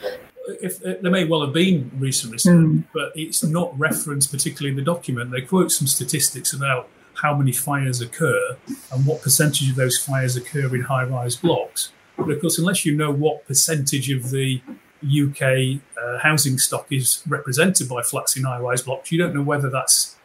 if, 0.61 0.85
uh, 0.85 0.95
there 1.01 1.11
may 1.11 1.25
well 1.25 1.43
have 1.43 1.55
been 1.55 1.91
recent 1.99 2.33
research, 2.33 2.55
mm. 2.55 2.85
but 2.93 3.13
it's 3.15 3.43
not 3.43 3.79
referenced 3.79 4.31
particularly 4.31 4.71
in 4.71 4.77
the 4.77 4.83
document. 4.83 5.31
They 5.31 5.41
quote 5.41 5.73
some 5.73 5.87
statistics 5.87 6.53
about 6.53 6.89
how 7.23 7.37
many 7.37 7.53
fires 7.53 8.01
occur 8.01 8.57
and 8.93 9.07
what 9.07 9.23
percentage 9.23 9.71
of 9.71 9.77
those 9.77 9.99
fires 9.99 10.37
occur 10.37 10.75
in 10.75 10.83
high 10.83 11.05
rise 11.05 11.37
blocks. 11.37 11.93
But 12.17 12.31
of 12.31 12.41
course, 12.41 12.59
unless 12.59 12.85
you 12.85 12.95
know 12.95 13.11
what 13.11 13.47
percentage 13.47 14.11
of 14.11 14.31
the 14.31 14.61
UK 15.05 15.81
uh, 16.01 16.19
housing 16.19 16.59
stock 16.59 16.87
is 16.91 17.23
represented 17.27 17.89
by 17.89 18.03
flats 18.03 18.37
in 18.37 18.45
high 18.45 18.61
rise 18.61 18.83
blocks, 18.83 19.13
you 19.13 19.19
don't 19.19 19.35
know 19.35 19.43
whether 19.43 19.69
that's 19.69 20.17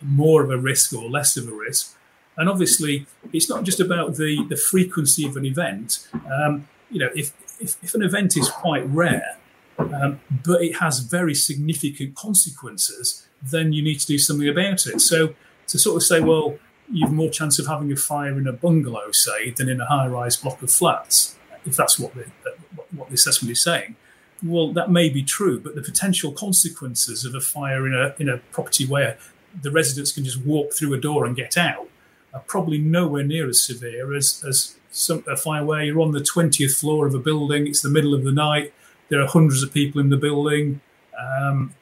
more 0.00 0.42
of 0.42 0.50
a 0.50 0.58
risk 0.58 0.92
or 0.92 1.08
less 1.08 1.36
of 1.36 1.48
a 1.48 1.54
risk. 1.54 1.96
And 2.36 2.48
obviously, 2.48 3.06
it's 3.32 3.48
not 3.48 3.64
just 3.64 3.78
about 3.78 4.16
the, 4.16 4.44
the 4.48 4.56
frequency 4.56 5.26
of 5.26 5.36
an 5.36 5.44
event. 5.44 6.06
Um, 6.32 6.68
you 6.90 6.98
know, 6.98 7.10
if, 7.14 7.32
if, 7.60 7.76
if, 7.82 7.94
an 7.94 8.02
event 8.02 8.36
is 8.36 8.48
quite 8.48 8.86
rare, 8.88 9.36
um, 9.78 10.20
but 10.44 10.62
it 10.62 10.76
has 10.76 11.00
very 11.00 11.34
significant 11.34 12.14
consequences, 12.14 13.26
then 13.42 13.72
you 13.72 13.82
need 13.82 14.00
to 14.00 14.06
do 14.06 14.18
something 14.18 14.48
about 14.48 14.86
it. 14.86 15.00
So 15.00 15.34
to 15.72 15.78
sort 15.78 15.96
of 15.96 16.02
say, 16.02 16.20
well, 16.20 16.58
you've 16.90 17.12
more 17.12 17.30
chance 17.30 17.58
of 17.58 17.66
having 17.66 17.90
a 17.90 17.96
fire 17.96 18.38
in 18.38 18.46
a 18.46 18.52
bungalow, 18.52 19.10
say, 19.12 19.50
than 19.50 19.68
in 19.68 19.80
a 19.80 19.86
high-rise 19.86 20.36
block 20.36 20.62
of 20.62 20.70
flats, 20.70 21.36
if 21.64 21.74
that's 21.76 21.98
what 21.98 22.14
the, 22.14 22.26
what 22.94 23.08
the 23.08 23.14
assessment 23.14 23.50
is 23.50 23.60
saying. 23.60 23.96
Well, 24.42 24.72
that 24.72 24.90
may 24.90 25.08
be 25.08 25.22
true, 25.22 25.58
but 25.58 25.74
the 25.74 25.82
potential 25.82 26.32
consequences 26.32 27.24
of 27.24 27.34
a 27.34 27.40
fire 27.40 27.86
in 27.86 27.94
a 27.94 28.14
in 28.18 28.28
a 28.28 28.38
property 28.56 28.84
where 28.84 29.16
the 29.62 29.70
residents 29.70 30.12
can 30.12 30.24
just 30.24 30.40
walk 30.44 30.72
through 30.72 30.92
a 30.94 31.00
door 31.00 31.24
and 31.24 31.36
get 31.36 31.56
out 31.56 31.88
are 32.34 32.44
probably 32.54 32.78
nowhere 32.78 33.24
near 33.24 33.48
as 33.48 33.62
severe 33.62 34.14
as 34.14 34.44
as 34.46 34.76
some, 34.90 35.24
a 35.28 35.36
fire 35.36 35.64
where 35.64 35.84
you're 35.84 36.00
on 36.00 36.12
the 36.12 36.24
twentieth 36.34 36.74
floor 36.76 37.06
of 37.06 37.14
a 37.14 37.18
building. 37.20 37.66
It's 37.66 37.82
the 37.82 37.94
middle 37.96 38.14
of 38.14 38.24
the 38.24 38.32
night. 38.32 38.74
There 39.08 39.20
are 39.22 39.28
hundreds 39.28 39.62
of 39.62 39.72
people 39.72 40.00
in 40.00 40.10
the 40.10 40.16
building. 40.16 40.80
Um, 41.16 41.74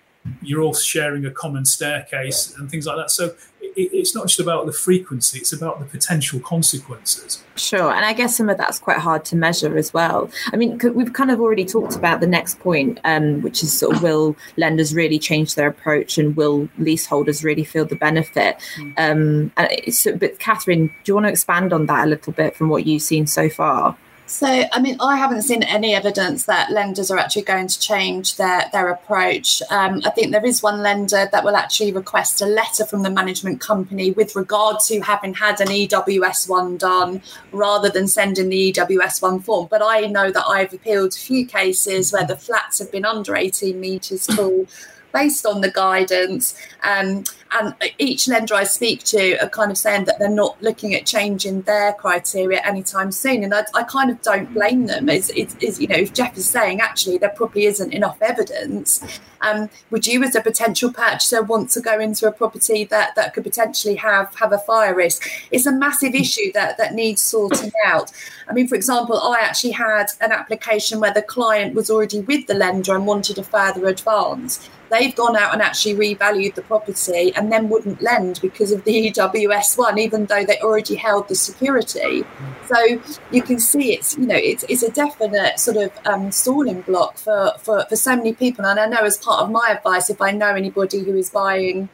you're 0.43 0.61
all 0.61 0.75
sharing 0.75 1.25
a 1.25 1.31
common 1.31 1.65
staircase 1.65 2.55
and 2.57 2.71
things 2.71 2.87
like 2.87 2.99
that. 2.99 3.11
So 3.11 3.35
it, 3.77 3.91
it's 3.93 4.15
not 4.15 4.27
just 4.29 4.41
about 4.41 4.67
the 4.67 4.73
frequency; 4.73 5.39
it's 5.39 5.53
about 5.53 5.81
the 5.81 5.87
potential 5.87 6.41
consequences. 6.41 7.43
Sure, 7.57 7.93
and 7.93 8.05
I 8.05 8.13
guess 8.13 8.37
some 8.37 8.49
of 8.49 8.59
that's 8.59 8.79
quite 8.79 8.99
hard 8.99 9.25
to 9.27 9.37
measure 9.37 9.77
as 9.77 9.93
well. 9.93 10.31
I 10.53 10.57
mean, 10.57 10.79
we've 10.95 11.13
kind 11.13 11.31
of 11.31 11.41
already 11.41 11.65
talked 11.65 11.97
about 11.97 12.21
the 12.21 12.27
next 12.27 12.59
point, 12.61 12.99
um, 13.05 13.43
which 13.43 13.63
is 13.63 13.73
sort 13.73 13.97
of 13.97 14.03
will 14.03 14.37
lenders 14.57 14.95
really 14.95 15.19
change 15.19 15.55
their 15.55 15.69
approach, 15.69 16.19
and 16.19 16.37
will 16.37 16.69
leaseholders 16.79 17.45
really 17.45 17.65
feel 17.65 17.85
the 17.85 17.97
benefit? 17.97 18.57
Mm. 18.77 19.53
Um, 19.57 19.93
so, 19.93 20.17
but 20.17 20.39
Catherine, 20.39 20.87
do 20.87 20.93
you 21.07 21.15
want 21.15 21.27
to 21.27 21.31
expand 21.31 21.73
on 21.73 21.87
that 21.87 22.07
a 22.07 22.09
little 22.09 22.33
bit 22.33 22.57
from 22.57 22.69
what 22.69 22.87
you've 22.87 23.03
seen 23.03 23.27
so 23.27 23.49
far? 23.49 23.97
So, 24.31 24.47
I 24.47 24.81
mean, 24.81 24.97
I 25.01 25.17
haven't 25.17 25.43
seen 25.43 25.65
any 25.65 25.93
evidence 25.93 26.45
that 26.45 26.71
lenders 26.71 27.11
are 27.11 27.19
actually 27.19 27.43
going 27.43 27.67
to 27.67 27.81
change 27.81 28.37
their, 28.37 28.71
their 28.73 28.89
approach. 28.89 29.61
Um, 29.71 30.01
I 30.05 30.11
think 30.11 30.31
there 30.31 30.47
is 30.47 30.63
one 30.63 30.83
lender 30.83 31.29
that 31.33 31.45
will 31.45 31.57
actually 31.57 31.91
request 31.91 32.41
a 32.41 32.47
letter 32.47 32.87
from 32.87 33.03
the 33.03 33.11
management 33.11 33.61
company 33.61 34.13
with 34.13 34.37
regard 34.37 34.79
to 34.87 35.01
having 35.01 35.35
had 35.35 35.61
an 35.61 35.67
EWS1 35.67 36.79
done 36.79 37.23
rather 37.51 37.89
than 37.89 38.07
sending 38.07 38.51
the 38.51 38.73
EWS1 38.73 39.43
form. 39.43 39.67
But 39.69 39.83
I 39.83 40.03
know 40.03 40.31
that 40.31 40.47
I've 40.47 40.73
appealed 40.73 41.13
a 41.13 41.19
few 41.19 41.45
cases 41.45 42.13
where 42.13 42.25
the 42.25 42.37
flats 42.37 42.79
have 42.79 42.93
been 42.93 43.05
under 43.05 43.35
18 43.35 43.81
metres 43.81 44.29
tall 44.29 44.65
based 45.13 45.47
on 45.47 45.61
the 45.61 45.71
guidance. 45.71 46.55
Um, 46.83 47.25
and 47.53 47.75
each 47.99 48.29
lender 48.29 48.55
I 48.55 48.65
speak 48.65 49.03
to 49.05 49.37
are 49.39 49.49
kind 49.49 49.71
of 49.71 49.79
saying 49.79 50.05
that 50.05 50.19
they're 50.19 50.29
not 50.29 50.61
looking 50.63 50.95
at 50.95 51.05
changing 51.05 51.63
their 51.63 51.93
criteria 51.95 52.61
anytime 52.61 53.11
soon. 53.11 53.43
And 53.43 53.53
I, 53.53 53.65
I 53.75 53.83
kind 53.83 54.11
of 54.11 54.23
don't 54.23 54.53
blame 54.55 54.87
them. 54.87 55.09
It's, 55.09 55.31
you 55.35 55.89
know, 55.89 55.97
if 55.97 56.13
Jeff 56.13 56.37
is 56.37 56.49
saying 56.49 56.81
actually 56.81 57.19
there 57.19 57.31
probably 57.31 57.65
isn't 57.65 57.93
enough 57.93 58.19
evidence, 58.23 59.03
um, 59.41 59.69
would 59.91 60.07
you 60.07 60.23
as 60.23 60.35
a 60.37 60.41
potential 60.41 60.93
purchaser 60.93 61.43
want 61.43 61.71
to 61.71 61.81
go 61.81 61.99
into 61.99 62.29
a 62.29 62.33
property 62.33 62.85
that, 62.85 63.15
that 63.17 63.35
could 63.35 63.45
potentially 63.45 63.97
have, 63.97 64.35
have 64.37 64.53
a 64.53 64.59
fire 64.59 64.95
risk? 64.95 65.29
It's 65.51 65.67
a 65.67 65.73
massive 65.73 66.15
issue 66.15 66.53
that, 66.53 66.79
that 66.79 66.95
needs 66.95 67.21
sorting 67.21 67.73
out. 67.85 68.13
I 68.49 68.53
mean, 68.53 68.69
for 68.69 68.77
example, 68.77 69.19
I 69.19 69.41
actually 69.41 69.73
had 69.73 70.07
an 70.21 70.31
application 70.31 71.01
where 71.01 71.13
the 71.13 71.23
client 71.23 71.75
was 71.75 71.91
already 71.91 72.21
with 72.21 72.47
the 72.47 72.55
lender 72.55 72.95
and 72.95 73.07
wanted 73.07 73.39
a 73.39 73.43
further 73.43 73.87
advance 73.87 74.69
they've 74.91 75.15
gone 75.15 75.37
out 75.37 75.53
and 75.53 75.63
actually 75.63 75.95
revalued 75.95 76.55
the 76.55 76.63
property 76.63 77.33
and 77.35 77.51
then 77.51 77.69
wouldn't 77.69 78.03
lend 78.03 78.41
because 78.41 78.73
of 78.73 78.85
the 78.85 79.11
EWS 79.11 79.79
one, 79.79 79.99
even 79.99 80.27
though 80.27 80.45
they 80.45 80.59
already 80.59 80.97
held 80.97 81.29
the 81.29 81.35
security. 81.35 82.25
So 82.67 83.01
you 83.31 83.43
can 83.43 83.59
see 83.59 83.95
it's 83.95 84.17
you 84.17 84.27
know 84.27 84.37
it's 84.37 84.65
it's 84.69 84.83
a 84.83 84.91
definite 84.91 85.59
sort 85.59 85.77
of 85.77 85.93
um, 86.05 86.31
stalling 86.33 86.83
block 86.83 87.19
for, 87.19 87.53
for 87.59 87.85
for 87.89 87.97
so 87.97 88.17
many 88.17 88.35
people. 88.35 88.65
And 88.65 88.79
I 88.79 88.87
know 88.87 89.05
as 89.05 89.17
part 89.17 89.41
of 89.43 89.51
my 89.51 89.77
advice, 89.77 90.11
if 90.11 90.21
I 90.21 90.33
know 90.33 90.55
anybody 90.55 91.01
who 91.01 91.17
is 91.17 91.31
buying 91.31 91.89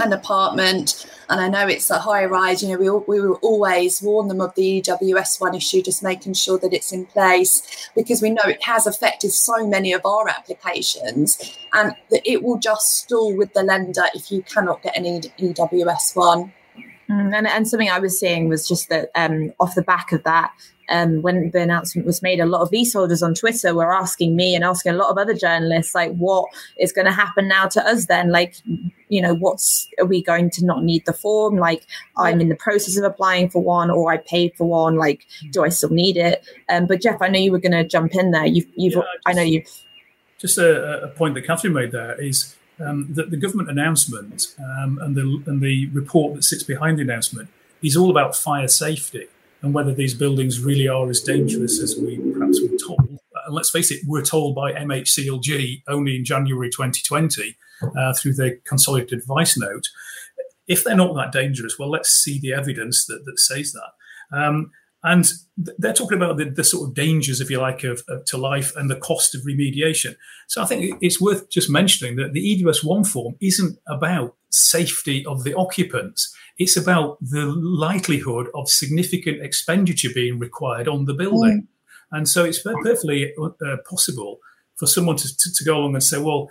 an 0.00 0.12
apartment 0.12 1.06
and 1.28 1.40
I 1.40 1.48
know 1.48 1.66
it's 1.66 1.90
a 1.90 1.98
high 1.98 2.24
rise, 2.24 2.62
you 2.62 2.68
know, 2.68 2.78
we, 2.78 3.18
we 3.18 3.20
will 3.20 3.38
always 3.42 4.00
warn 4.00 4.28
them 4.28 4.40
of 4.40 4.54
the 4.54 4.80
EWS1 4.80 5.56
issue, 5.56 5.82
just 5.82 6.02
making 6.02 6.34
sure 6.34 6.58
that 6.58 6.72
it's 6.72 6.92
in 6.92 7.06
place 7.06 7.90
because 7.96 8.22
we 8.22 8.30
know 8.30 8.42
it 8.44 8.62
has 8.64 8.86
affected 8.86 9.32
so 9.32 9.66
many 9.66 9.92
of 9.92 10.04
our 10.04 10.28
applications 10.28 11.58
and 11.72 11.94
that 12.10 12.22
it 12.24 12.42
will 12.42 12.58
just 12.58 12.98
stall 12.98 13.36
with 13.36 13.52
the 13.54 13.62
lender 13.62 14.04
if 14.14 14.30
you 14.30 14.42
cannot 14.42 14.82
get 14.82 14.96
an 14.96 15.04
EWS1. 15.04 16.52
Mm, 17.08 17.36
and, 17.36 17.46
and 17.46 17.68
something 17.68 17.88
I 17.88 17.98
was 17.98 18.18
seeing 18.18 18.48
was 18.48 18.66
just 18.66 18.88
that 18.88 19.10
um, 19.14 19.52
off 19.60 19.74
the 19.74 19.82
back 19.82 20.12
of 20.12 20.22
that, 20.24 20.52
um, 20.88 21.22
when 21.22 21.50
the 21.50 21.60
announcement 21.60 22.06
was 22.06 22.22
made, 22.22 22.40
a 22.40 22.46
lot 22.46 22.60
of 22.60 22.70
leaseholders 22.70 23.22
on 23.22 23.34
Twitter 23.34 23.74
were 23.74 23.92
asking 23.92 24.36
me 24.36 24.54
and 24.54 24.64
asking 24.64 24.92
a 24.92 24.96
lot 24.96 25.10
of 25.10 25.18
other 25.18 25.34
journalists, 25.34 25.94
like, 25.94 26.14
what 26.14 26.48
is 26.78 26.92
going 26.92 27.06
to 27.06 27.12
happen 27.12 27.48
now 27.48 27.66
to 27.66 27.84
us 27.84 28.06
then? 28.06 28.30
Like, 28.30 28.54
you 29.08 29.20
know, 29.20 29.34
what's 29.34 29.88
are 29.98 30.06
we 30.06 30.22
going 30.22 30.50
to 30.50 30.64
not 30.64 30.84
need 30.84 31.04
the 31.06 31.12
form? 31.12 31.56
Like, 31.56 31.86
I'm 32.16 32.40
in 32.40 32.48
the 32.48 32.56
process 32.56 32.96
of 32.96 33.04
applying 33.04 33.50
for 33.50 33.62
one, 33.62 33.90
or 33.90 34.12
I 34.12 34.18
paid 34.18 34.54
for 34.56 34.66
one. 34.66 34.96
Like, 34.96 35.26
do 35.50 35.64
I 35.64 35.70
still 35.70 35.90
need 35.90 36.16
it? 36.16 36.44
Um, 36.68 36.86
but 36.86 37.00
Jeff, 37.02 37.20
I 37.20 37.28
know 37.28 37.38
you 37.38 37.52
were 37.52 37.58
going 37.58 37.72
to 37.72 37.84
jump 37.84 38.14
in 38.14 38.30
there. 38.30 38.46
You've, 38.46 38.66
you've, 38.76 38.94
yeah, 38.94 39.00
just, 39.00 39.26
I 39.26 39.32
know 39.32 39.42
you've. 39.42 39.82
Just 40.38 40.58
a, 40.58 41.04
a 41.04 41.08
point 41.08 41.34
that 41.34 41.42
Catherine 41.42 41.72
made 41.72 41.92
there 41.92 42.20
is 42.20 42.56
um, 42.80 43.06
that 43.10 43.30
the 43.30 43.36
government 43.36 43.70
announcement 43.70 44.54
um, 44.58 44.98
and 45.00 45.16
the 45.16 45.42
and 45.46 45.60
the 45.60 45.86
report 45.88 46.34
that 46.34 46.44
sits 46.44 46.62
behind 46.62 46.98
the 46.98 47.02
announcement 47.02 47.48
is 47.82 47.96
all 47.96 48.10
about 48.10 48.36
fire 48.36 48.68
safety 48.68 49.26
and 49.62 49.74
whether 49.74 49.92
these 49.92 50.14
buildings 50.14 50.60
really 50.60 50.88
are 50.88 51.08
as 51.08 51.20
dangerous 51.20 51.80
as 51.80 51.96
we 51.96 52.18
perhaps 52.32 52.60
were 52.60 52.76
told. 52.78 53.00
And 53.08 53.54
let's 53.54 53.70
face 53.70 53.90
it, 53.90 54.00
we're 54.06 54.24
told 54.24 54.54
by 54.54 54.72
MHCLG 54.72 55.82
only 55.88 56.16
in 56.16 56.24
January 56.24 56.68
2020 56.68 57.56
uh, 57.96 58.12
through 58.14 58.34
their 58.34 58.56
consolidated 58.64 59.20
advice 59.20 59.56
note. 59.56 59.88
If 60.66 60.84
they're 60.84 60.96
not 60.96 61.14
that 61.14 61.32
dangerous, 61.32 61.78
well, 61.78 61.90
let's 61.90 62.10
see 62.10 62.38
the 62.38 62.52
evidence 62.52 63.06
that, 63.06 63.24
that 63.24 63.38
says 63.38 63.72
that. 63.72 64.36
Um, 64.36 64.72
and 65.06 65.24
they're 65.56 65.92
talking 65.92 66.18
about 66.18 66.36
the, 66.36 66.50
the, 66.50 66.64
sort 66.64 66.88
of 66.88 66.94
dangers, 66.94 67.40
if 67.40 67.48
you 67.48 67.60
like, 67.60 67.84
of, 67.84 68.02
of, 68.08 68.24
to 68.24 68.36
life 68.36 68.74
and 68.74 68.90
the 68.90 68.96
cost 68.96 69.36
of 69.36 69.42
remediation. 69.42 70.16
So 70.48 70.60
I 70.60 70.66
think 70.66 70.98
it's 71.00 71.20
worth 71.20 71.48
just 71.48 71.70
mentioning 71.70 72.16
that 72.16 72.32
the 72.32 72.60
EWS1 72.60 73.06
form 73.06 73.36
isn't 73.40 73.78
about 73.86 74.34
safety 74.50 75.24
of 75.24 75.44
the 75.44 75.54
occupants. 75.54 76.34
It's 76.58 76.76
about 76.76 77.18
the 77.20 77.46
likelihood 77.46 78.48
of 78.52 78.68
significant 78.68 79.42
expenditure 79.42 80.10
being 80.12 80.40
required 80.40 80.88
on 80.88 81.04
the 81.04 81.14
building. 81.14 81.62
Mm. 81.62 82.18
And 82.18 82.28
so 82.28 82.44
it's 82.44 82.62
perfectly 82.62 83.32
uh, 83.40 83.76
possible 83.88 84.40
for 84.74 84.86
someone 84.86 85.16
to, 85.16 85.36
to, 85.36 85.54
to, 85.54 85.64
go 85.64 85.78
along 85.78 85.94
and 85.94 86.02
say, 86.02 86.18
well, 86.18 86.50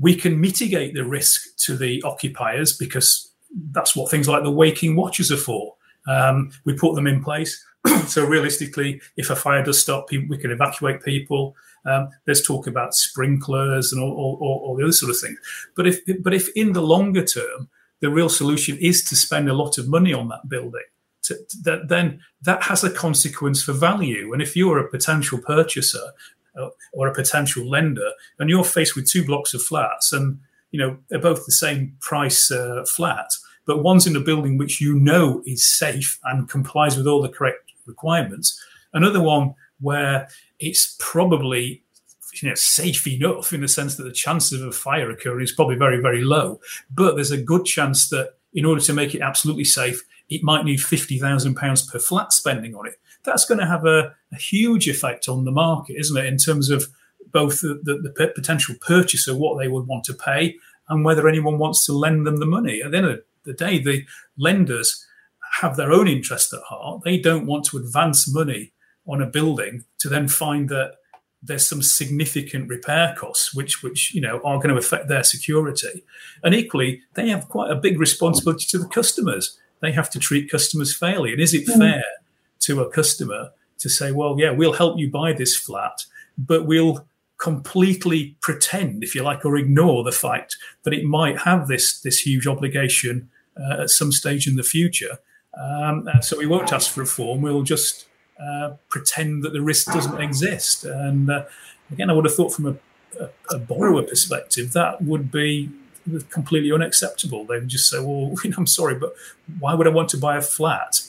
we 0.00 0.16
can 0.16 0.40
mitigate 0.40 0.94
the 0.94 1.04
risk 1.04 1.56
to 1.66 1.76
the 1.76 2.02
occupiers 2.02 2.76
because 2.76 3.32
that's 3.70 3.94
what 3.94 4.10
things 4.10 4.26
like 4.26 4.42
the 4.42 4.50
waking 4.50 4.96
watches 4.96 5.30
are 5.30 5.36
for. 5.36 5.76
Um, 6.08 6.50
we 6.64 6.74
put 6.74 6.96
them 6.96 7.06
in 7.06 7.22
place. 7.22 7.64
so 8.06 8.24
realistically, 8.24 9.00
if 9.16 9.30
a 9.30 9.36
fire 9.36 9.62
does 9.62 9.80
stop, 9.80 10.10
we 10.10 10.38
can 10.38 10.50
evacuate 10.50 11.02
people. 11.02 11.56
Um, 11.84 12.10
there's 12.26 12.42
talk 12.42 12.66
about 12.66 12.94
sprinklers 12.94 13.92
and 13.92 14.00
all, 14.00 14.12
all, 14.12 14.62
all, 14.64 14.76
the 14.76 14.84
other 14.84 14.92
sort 14.92 15.10
of 15.10 15.18
things. 15.18 15.38
But 15.74 15.86
if 15.86 16.00
but 16.22 16.32
if 16.32 16.48
in 16.54 16.74
the 16.74 16.82
longer 16.82 17.24
term 17.24 17.68
the 18.00 18.10
real 18.10 18.28
solution 18.28 18.78
is 18.78 19.02
to 19.04 19.16
spend 19.16 19.48
a 19.48 19.54
lot 19.54 19.78
of 19.78 19.88
money 19.88 20.12
on 20.12 20.28
that 20.28 20.48
building, 20.48 20.82
to, 21.22 21.34
to, 21.34 21.56
that, 21.62 21.88
then 21.88 22.20
that 22.42 22.62
has 22.64 22.84
a 22.84 22.90
consequence 22.90 23.62
for 23.62 23.72
value. 23.72 24.32
And 24.32 24.42
if 24.42 24.56
you're 24.56 24.78
a 24.78 24.90
potential 24.90 25.38
purchaser 25.38 26.12
uh, 26.56 26.68
or 26.92 27.08
a 27.08 27.14
potential 27.14 27.68
lender, 27.68 28.10
and 28.38 28.48
you're 28.48 28.64
faced 28.64 28.94
with 28.94 29.10
two 29.10 29.24
blocks 29.24 29.54
of 29.54 29.62
flats, 29.62 30.12
and 30.12 30.38
you 30.70 30.78
know 30.78 30.98
they're 31.08 31.18
both 31.18 31.46
the 31.46 31.52
same 31.52 31.96
price 32.00 32.50
uh, 32.52 32.84
flat, 32.84 33.30
but 33.66 33.82
one's 33.82 34.06
in 34.06 34.14
a 34.14 34.20
building 34.20 34.56
which 34.56 34.80
you 34.80 34.94
know 34.94 35.42
is 35.46 35.66
safe 35.66 36.20
and 36.24 36.48
complies 36.48 36.96
with 36.96 37.08
all 37.08 37.22
the 37.22 37.28
correct 37.28 37.71
requirements, 37.86 38.60
another 38.92 39.20
one 39.20 39.54
where 39.80 40.28
it's 40.58 40.96
probably 40.98 41.82
you 42.40 42.48
know, 42.48 42.54
safe 42.54 43.06
enough 43.06 43.52
in 43.52 43.60
the 43.60 43.68
sense 43.68 43.96
that 43.96 44.04
the 44.04 44.12
chances 44.12 44.60
of 44.60 44.68
a 44.68 44.72
fire 44.72 45.10
occurring 45.10 45.44
is 45.44 45.52
probably 45.52 45.76
very, 45.76 46.00
very 46.00 46.22
low. 46.22 46.60
But 46.90 47.14
there's 47.14 47.30
a 47.30 47.42
good 47.42 47.66
chance 47.66 48.08
that 48.08 48.34
in 48.54 48.64
order 48.64 48.80
to 48.82 48.92
make 48.92 49.14
it 49.14 49.20
absolutely 49.20 49.64
safe, 49.64 50.02
it 50.28 50.42
might 50.42 50.64
need 50.64 50.78
£50,000 50.78 51.92
per 51.92 51.98
flat 51.98 52.32
spending 52.32 52.74
on 52.74 52.86
it. 52.86 52.94
That's 53.24 53.44
going 53.44 53.60
to 53.60 53.66
have 53.66 53.84
a, 53.84 54.14
a, 54.32 54.36
huge 54.36 54.88
effect 54.88 55.28
on 55.28 55.44
the 55.44 55.52
market, 55.52 55.96
isn't 55.98 56.16
it, 56.16 56.26
in 56.26 56.38
terms 56.38 56.70
of 56.70 56.86
both 57.32 57.60
the, 57.60 57.80
the, 57.82 58.12
the, 58.16 58.32
potential 58.34 58.74
purchaser, 58.80 59.36
what 59.36 59.58
they 59.58 59.68
would 59.68 59.86
want 59.86 60.04
to 60.04 60.14
pay, 60.14 60.56
and 60.88 61.04
whether 61.04 61.28
anyone 61.28 61.58
wants 61.58 61.86
to 61.86 61.92
lend 61.92 62.26
them 62.26 62.38
the 62.38 62.46
money. 62.46 62.82
At 62.82 62.90
the 62.90 62.96
end 62.96 63.06
of 63.06 63.20
the 63.44 63.52
day, 63.52 63.78
the 63.78 64.04
lenders 64.36 65.06
have 65.60 65.76
their 65.76 65.92
own 65.92 66.08
interest 66.08 66.52
at 66.52 66.62
heart. 66.62 67.02
They 67.04 67.18
don't 67.18 67.46
want 67.46 67.64
to 67.66 67.78
advance 67.78 68.32
money 68.32 68.72
on 69.06 69.20
a 69.20 69.26
building 69.26 69.84
to 69.98 70.08
then 70.08 70.28
find 70.28 70.68
that 70.68 70.94
there's 71.42 71.68
some 71.68 71.82
significant 71.82 72.68
repair 72.68 73.14
costs 73.18 73.52
which 73.52 73.82
which 73.82 74.14
you 74.14 74.20
know 74.20 74.40
are 74.44 74.58
going 74.58 74.68
to 74.68 74.76
affect 74.76 75.08
their 75.08 75.24
security 75.24 76.04
and 76.44 76.54
equally 76.54 77.02
they 77.14 77.28
have 77.28 77.48
quite 77.48 77.70
a 77.70 77.74
big 77.74 77.98
responsibility 77.98 78.64
to 78.68 78.78
the 78.78 78.86
customers 78.86 79.58
they 79.80 79.90
have 79.90 80.08
to 80.08 80.20
treat 80.20 80.50
customers 80.50 80.96
fairly 80.96 81.32
and 81.32 81.40
is 81.40 81.52
it 81.52 81.66
mm. 81.66 81.78
fair 81.78 82.04
to 82.60 82.80
a 82.80 82.90
customer 82.90 83.50
to 83.78 83.88
say 83.88 84.12
well 84.12 84.36
yeah 84.38 84.50
we'll 84.50 84.74
help 84.74 84.98
you 84.98 85.10
buy 85.10 85.32
this 85.32 85.56
flat 85.56 86.04
but 86.38 86.64
we'll 86.64 87.06
completely 87.38 88.36
pretend 88.40 89.02
if 89.02 89.14
you 89.14 89.22
like 89.22 89.44
or 89.44 89.56
ignore 89.56 90.04
the 90.04 90.12
fact 90.12 90.56
that 90.84 90.94
it 90.94 91.04
might 91.04 91.38
have 91.38 91.66
this 91.66 92.00
this 92.02 92.20
huge 92.20 92.46
obligation 92.46 93.28
uh, 93.60 93.82
at 93.82 93.90
some 93.90 94.12
stage 94.12 94.46
in 94.46 94.54
the 94.54 94.62
future 94.62 95.18
um, 95.58 96.08
so 96.20 96.38
we 96.38 96.46
won't 96.46 96.72
ask 96.72 96.90
for 96.90 97.02
a 97.02 97.06
form 97.06 97.42
we'll 97.42 97.62
just 97.62 98.06
uh, 98.40 98.72
pretend 98.88 99.42
that 99.44 99.52
the 99.52 99.60
risk 99.60 99.86
doesn't 99.92 100.20
exist. 100.20 100.84
And 100.84 101.30
uh, 101.30 101.44
again, 101.90 102.10
I 102.10 102.12
would 102.12 102.24
have 102.24 102.34
thought 102.34 102.52
from 102.52 102.66
a, 102.66 102.76
a, 103.20 103.54
a, 103.54 103.58
borrower 103.58 104.02
perspective 104.02 104.72
that 104.72 105.02
would 105.02 105.30
be 105.30 105.70
completely 106.30 106.72
unacceptable. 106.72 107.44
They 107.44 107.58
would 107.58 107.68
just 107.68 107.88
say, 107.88 108.00
"Well, 108.00 108.34
I'm 108.56 108.66
sorry, 108.66 108.94
but 108.94 109.14
why 109.60 109.74
would 109.74 109.86
I 109.86 109.90
want 109.90 110.08
to 110.10 110.16
buy 110.16 110.36
a 110.36 110.42
flat 110.42 111.02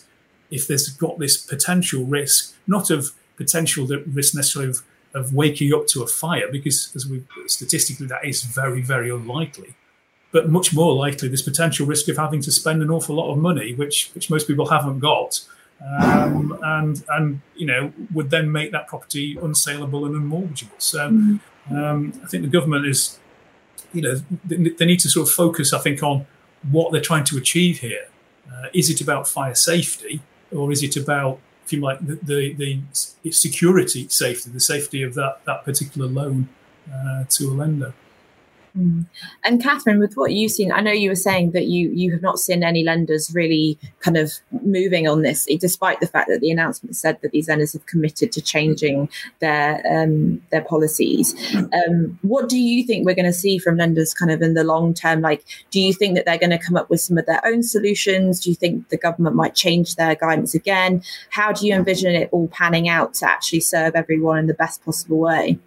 if 0.51 0.67
there's 0.67 0.89
got 0.89 1.17
this 1.17 1.37
potential 1.37 2.03
risk, 2.03 2.55
not 2.67 2.91
of 2.91 3.11
potential 3.37 3.87
risk 3.87 4.35
necessarily 4.35 4.69
of, 4.69 4.83
of 5.15 5.33
waking 5.33 5.73
up 5.73 5.87
to 5.87 6.03
a 6.03 6.07
fire, 6.07 6.51
because 6.51 6.93
as 6.95 7.07
we 7.07 7.23
statistically 7.47 8.05
that 8.07 8.25
is 8.25 8.43
very, 8.43 8.81
very 8.81 9.09
unlikely." 9.09 9.75
But 10.33 10.49
much 10.49 10.73
more 10.73 10.93
likely, 10.93 11.29
this 11.29 11.41
potential 11.41 11.85
risk 11.85 12.09
of 12.09 12.17
having 12.17 12.41
to 12.41 12.51
spend 12.51 12.81
an 12.81 12.89
awful 12.89 13.15
lot 13.15 13.31
of 13.31 13.37
money, 13.37 13.73
which 13.75 14.11
which 14.13 14.29
most 14.29 14.47
people 14.47 14.67
haven't 14.67 14.99
got, 14.99 15.41
um, 16.01 16.57
and 16.63 17.03
and 17.09 17.41
you 17.55 17.67
know 17.67 17.93
would 18.13 18.29
then 18.29 18.51
make 18.51 18.71
that 18.71 18.87
property 18.87 19.35
unsaleable 19.35 20.05
and 20.05 20.15
unmortgageable. 20.15 20.81
So 20.81 21.09
mm-hmm. 21.09 21.75
um, 21.75 22.19
I 22.23 22.27
think 22.27 22.43
the 22.43 22.49
government 22.49 22.87
is, 22.87 23.19
you 23.93 24.01
know, 24.01 24.15
they, 24.43 24.57
they, 24.57 24.85
need 24.85 24.99
to 25.01 25.09
sort 25.09 25.27
of 25.29 25.33
focus, 25.33 25.71
I 25.71 25.79
think, 25.79 26.03
on 26.03 26.25
what 26.71 26.91
they're 26.91 27.07
trying 27.11 27.25
to 27.25 27.37
achieve 27.37 27.79
here. 27.79 28.07
Uh, 28.51 28.67
is 28.73 28.89
it 28.89 28.99
about 29.01 29.27
fire 29.27 29.55
safety, 29.55 30.21
or 30.51 30.71
is 30.71 30.81
it 30.83 30.97
about 30.97 31.39
if 31.65 31.71
you 31.71 31.79
like, 31.79 31.99
the, 32.05 32.15
the, 32.15 32.81
the 33.23 33.31
security, 33.31 34.07
safety, 34.09 34.49
the 34.49 34.59
safety 34.59 35.01
of 35.01 35.13
that, 35.15 35.39
that 35.45 35.63
particular 35.63 36.07
loan 36.07 36.49
uh, 36.93 37.23
to 37.29 37.49
a 37.49 37.53
lender. 37.53 37.93
Mm. 38.77 39.05
And 39.43 39.61
Catherine, 39.61 39.99
with 39.99 40.15
what 40.15 40.31
you've 40.31 40.51
seen, 40.51 40.71
I 40.71 40.81
know 40.81 40.91
you 40.91 41.09
were 41.09 41.15
saying 41.15 41.51
that 41.51 41.67
you 41.67 41.91
you 41.91 42.11
have 42.11 42.23
not 42.23 42.39
seen 42.39 42.63
any 42.63 42.83
lenders 42.83 43.31
really 43.33 43.77
kind 43.99 44.17
of 44.17 44.33
moving 44.63 45.07
on 45.07 45.21
this, 45.21 45.47
despite 45.59 45.99
the 45.99 46.07
fact 46.07 46.27
that 46.29 46.41
the 46.41 46.49
announcement 46.49 46.95
said 46.95 47.19
that 47.21 47.31
these 47.31 47.47
lenders 47.47 47.73
have 47.73 47.85
committed 47.85 48.31
to 48.31 48.41
changing 48.41 49.09
their 49.39 49.81
um, 49.87 50.41
their 50.49 50.63
policies. 50.63 51.35
Um, 51.55 52.17
what 52.23 52.49
do 52.49 52.57
you 52.57 52.83
think 52.83 53.05
we're 53.05 53.13
going 53.13 53.25
to 53.25 53.33
see 53.33 53.59
from 53.59 53.77
lenders, 53.77 54.13
kind 54.13 54.31
of 54.31 54.41
in 54.41 54.55
the 54.55 54.63
long 54.63 54.95
term? 54.95 55.21
Like, 55.21 55.43
do 55.69 55.79
you 55.79 55.93
think 55.93 56.15
that 56.15 56.25
they're 56.25 56.39
going 56.39 56.49
to 56.49 56.57
come 56.57 56.75
up 56.75 56.89
with 56.89 57.01
some 57.01 57.19
of 57.19 57.27
their 57.27 57.45
own 57.45 57.61
solutions? 57.61 58.39
Do 58.39 58.49
you 58.49 58.55
think 58.55 58.89
the 58.89 58.97
government 58.97 59.35
might 59.35 59.53
change 59.53 59.95
their 59.95 60.15
guidance 60.15 60.55
again? 60.55 61.03
How 61.29 61.51
do 61.51 61.67
you 61.67 61.75
envision 61.75 62.15
it 62.15 62.29
all 62.31 62.47
panning 62.47 62.89
out 62.89 63.13
to 63.15 63.29
actually 63.29 63.59
serve 63.59 63.95
everyone 63.95 64.39
in 64.39 64.47
the 64.47 64.55
best 64.55 64.83
possible 64.83 65.19
way? 65.19 65.59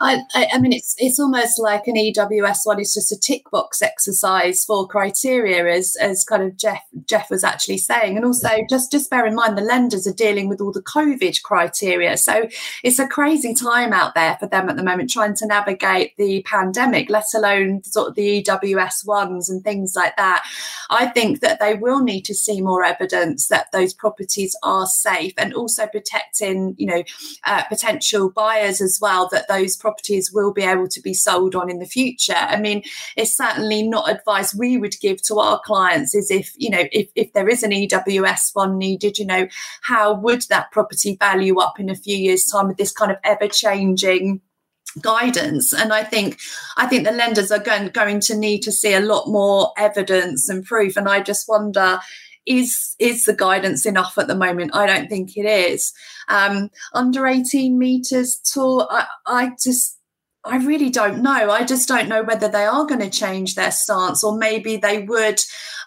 I, 0.00 0.22
I, 0.34 0.48
I, 0.54 0.58
mean, 0.58 0.72
it's 0.72 0.94
it's 0.98 1.20
almost 1.20 1.60
like 1.60 1.86
an 1.86 1.94
EWS 1.94 2.58
one. 2.64 2.80
It's 2.80 2.94
just 2.94 3.12
a 3.12 3.18
tick 3.18 3.50
box 3.50 3.80
exercise 3.80 4.64
for 4.64 4.88
criteria, 4.88 5.72
as 5.72 5.96
as 6.00 6.24
kind 6.24 6.42
of 6.42 6.56
Jeff 6.56 6.82
Jeff 7.06 7.30
was 7.30 7.44
actually 7.44 7.78
saying. 7.78 8.16
And 8.16 8.26
also, 8.26 8.48
just 8.68 8.90
just 8.90 9.10
bear 9.10 9.26
in 9.26 9.34
mind, 9.34 9.56
the 9.56 9.62
lenders 9.62 10.06
are 10.06 10.12
dealing 10.12 10.48
with 10.48 10.60
all 10.60 10.72
the 10.72 10.82
COVID 10.82 11.42
criteria, 11.42 12.16
so 12.16 12.48
it's 12.82 12.98
a 12.98 13.06
crazy 13.06 13.54
time 13.54 13.92
out 13.92 14.14
there 14.14 14.36
for 14.40 14.46
them 14.46 14.68
at 14.68 14.76
the 14.76 14.82
moment, 14.82 15.10
trying 15.10 15.36
to 15.36 15.46
navigate 15.46 16.16
the 16.16 16.42
pandemic, 16.42 17.08
let 17.08 17.26
alone 17.34 17.82
sort 17.84 18.08
of 18.08 18.14
the 18.14 18.42
EWS 18.42 19.06
ones 19.06 19.48
and 19.48 19.62
things 19.62 19.94
like 19.94 20.16
that. 20.16 20.44
I 20.90 21.06
think 21.06 21.40
that 21.40 21.60
they 21.60 21.74
will 21.74 22.02
need 22.02 22.22
to 22.22 22.34
see 22.34 22.60
more 22.60 22.84
evidence 22.84 23.48
that 23.48 23.70
those 23.72 23.94
properties 23.94 24.56
are 24.62 24.86
safe, 24.86 25.34
and 25.38 25.54
also 25.54 25.86
protecting, 25.86 26.74
you 26.78 26.86
know, 26.86 27.04
uh, 27.44 27.62
potential 27.64 28.30
buyers 28.30 28.80
as 28.80 28.98
well. 29.00 29.28
That 29.30 29.46
those 29.48 29.76
properties 29.84 30.32
will 30.32 30.50
be 30.50 30.62
able 30.62 30.88
to 30.88 31.00
be 31.02 31.12
sold 31.12 31.54
on 31.54 31.68
in 31.68 31.78
the 31.78 31.84
future. 31.84 32.32
I 32.34 32.58
mean, 32.58 32.82
it's 33.18 33.36
certainly 33.36 33.86
not 33.86 34.10
advice 34.10 34.54
we 34.54 34.78
would 34.78 34.98
give 34.98 35.20
to 35.24 35.38
our 35.40 35.60
clients 35.62 36.14
is 36.14 36.30
if, 36.30 36.54
you 36.56 36.70
know, 36.70 36.84
if, 36.90 37.10
if 37.14 37.34
there 37.34 37.50
is 37.50 37.62
an 37.62 37.70
EWS 37.70 38.54
one 38.54 38.78
needed, 38.78 39.18
you 39.18 39.26
know, 39.26 39.46
how 39.82 40.14
would 40.14 40.40
that 40.48 40.72
property 40.72 41.16
value 41.20 41.58
up 41.58 41.78
in 41.78 41.90
a 41.90 41.94
few 41.94 42.16
years' 42.16 42.46
time 42.46 42.68
with 42.68 42.78
this 42.78 42.92
kind 42.92 43.12
of 43.12 43.18
ever 43.24 43.46
changing 43.46 44.40
guidance 45.00 45.72
and 45.72 45.92
i 45.92 46.04
think 46.04 46.38
i 46.76 46.86
think 46.86 47.04
the 47.04 47.10
lenders 47.10 47.50
are 47.50 47.58
going, 47.58 47.88
going 47.88 48.20
to 48.20 48.36
need 48.36 48.60
to 48.60 48.70
see 48.70 48.94
a 48.94 49.00
lot 49.00 49.26
more 49.26 49.72
evidence 49.76 50.48
and 50.48 50.64
proof 50.64 50.96
and 50.96 51.08
i 51.08 51.20
just 51.20 51.48
wonder 51.48 51.98
is 52.46 52.94
is 52.98 53.24
the 53.24 53.34
guidance 53.34 53.86
enough 53.86 54.18
at 54.18 54.26
the 54.26 54.34
moment? 54.34 54.74
I 54.74 54.86
don't 54.86 55.08
think 55.08 55.36
it 55.36 55.46
is. 55.46 55.92
Um, 56.28 56.70
under 56.92 57.26
18 57.26 57.78
meters 57.78 58.40
tall, 58.52 58.88
I, 58.90 59.06
I 59.26 59.52
just 59.62 59.98
I 60.46 60.58
really 60.58 60.90
don't 60.90 61.22
know. 61.22 61.50
I 61.50 61.64
just 61.64 61.88
don't 61.88 62.06
know 62.06 62.22
whether 62.22 62.48
they 62.48 62.66
are 62.66 62.84
going 62.84 63.00
to 63.00 63.08
change 63.08 63.54
their 63.54 63.70
stance, 63.70 64.22
or 64.22 64.36
maybe 64.36 64.76
they 64.76 65.00
would 65.00 65.40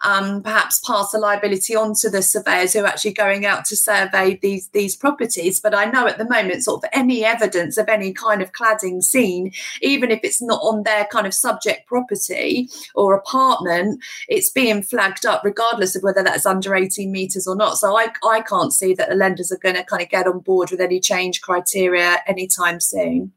um, 0.04 0.42
perhaps 0.42 0.80
pass 0.80 1.12
the 1.12 1.20
liability 1.20 1.76
on 1.76 1.94
to 2.00 2.10
the 2.10 2.24
surveyors 2.24 2.74
who 2.74 2.80
are 2.80 2.88
actually 2.88 3.14
going 3.14 3.46
out 3.46 3.66
to 3.66 3.76
survey 3.76 4.40
these 4.42 4.70
these 4.70 4.96
properties. 4.96 5.60
But 5.60 5.76
I 5.76 5.86
know 5.86 6.08
at 6.08 6.18
the 6.18 6.28
moment, 6.28 6.64
sort 6.64 6.84
of 6.84 6.90
any 6.92 7.24
evidence 7.24 7.78
of 7.78 7.88
any 7.88 8.12
kind 8.14 8.42
of 8.42 8.52
cladding 8.52 9.04
seen, 9.04 9.52
even 9.84 10.10
if 10.10 10.22
it's 10.24 10.42
not 10.42 10.60
on 10.64 10.82
their 10.82 11.06
kind 11.06 11.28
of 11.28 11.36
subject 11.36 11.88
property 11.88 12.68
or 12.96 13.14
apartment, 13.14 14.02
it's 14.28 14.50
being 14.50 14.82
flagged 14.82 15.28
up 15.28 15.44
regardless 15.44 15.96
of 15.96 16.02
whether 16.02 16.24
that's 16.24 16.48
under 16.48 16.74
18 16.74 17.12
meters 17.12 17.46
or 17.46 17.56
not. 17.56 17.78
So 17.78 17.96
I 17.96 18.08
I 18.28 18.42
can't 18.42 18.74
see 18.74 18.96
that 18.96 19.10
the 19.10 19.16
lenders 19.16 19.52
are 19.52 19.60
going 19.60 19.76
to 19.76 19.84
kind 19.84 20.02
of 20.02 20.10
get 20.10 20.26
on 20.26 20.40
board 20.40 20.72
with 20.72 20.82
any 20.82 21.00
change 21.00 21.42
criteria 21.42 22.24
anytime 22.26 22.80
soon. 22.80 23.34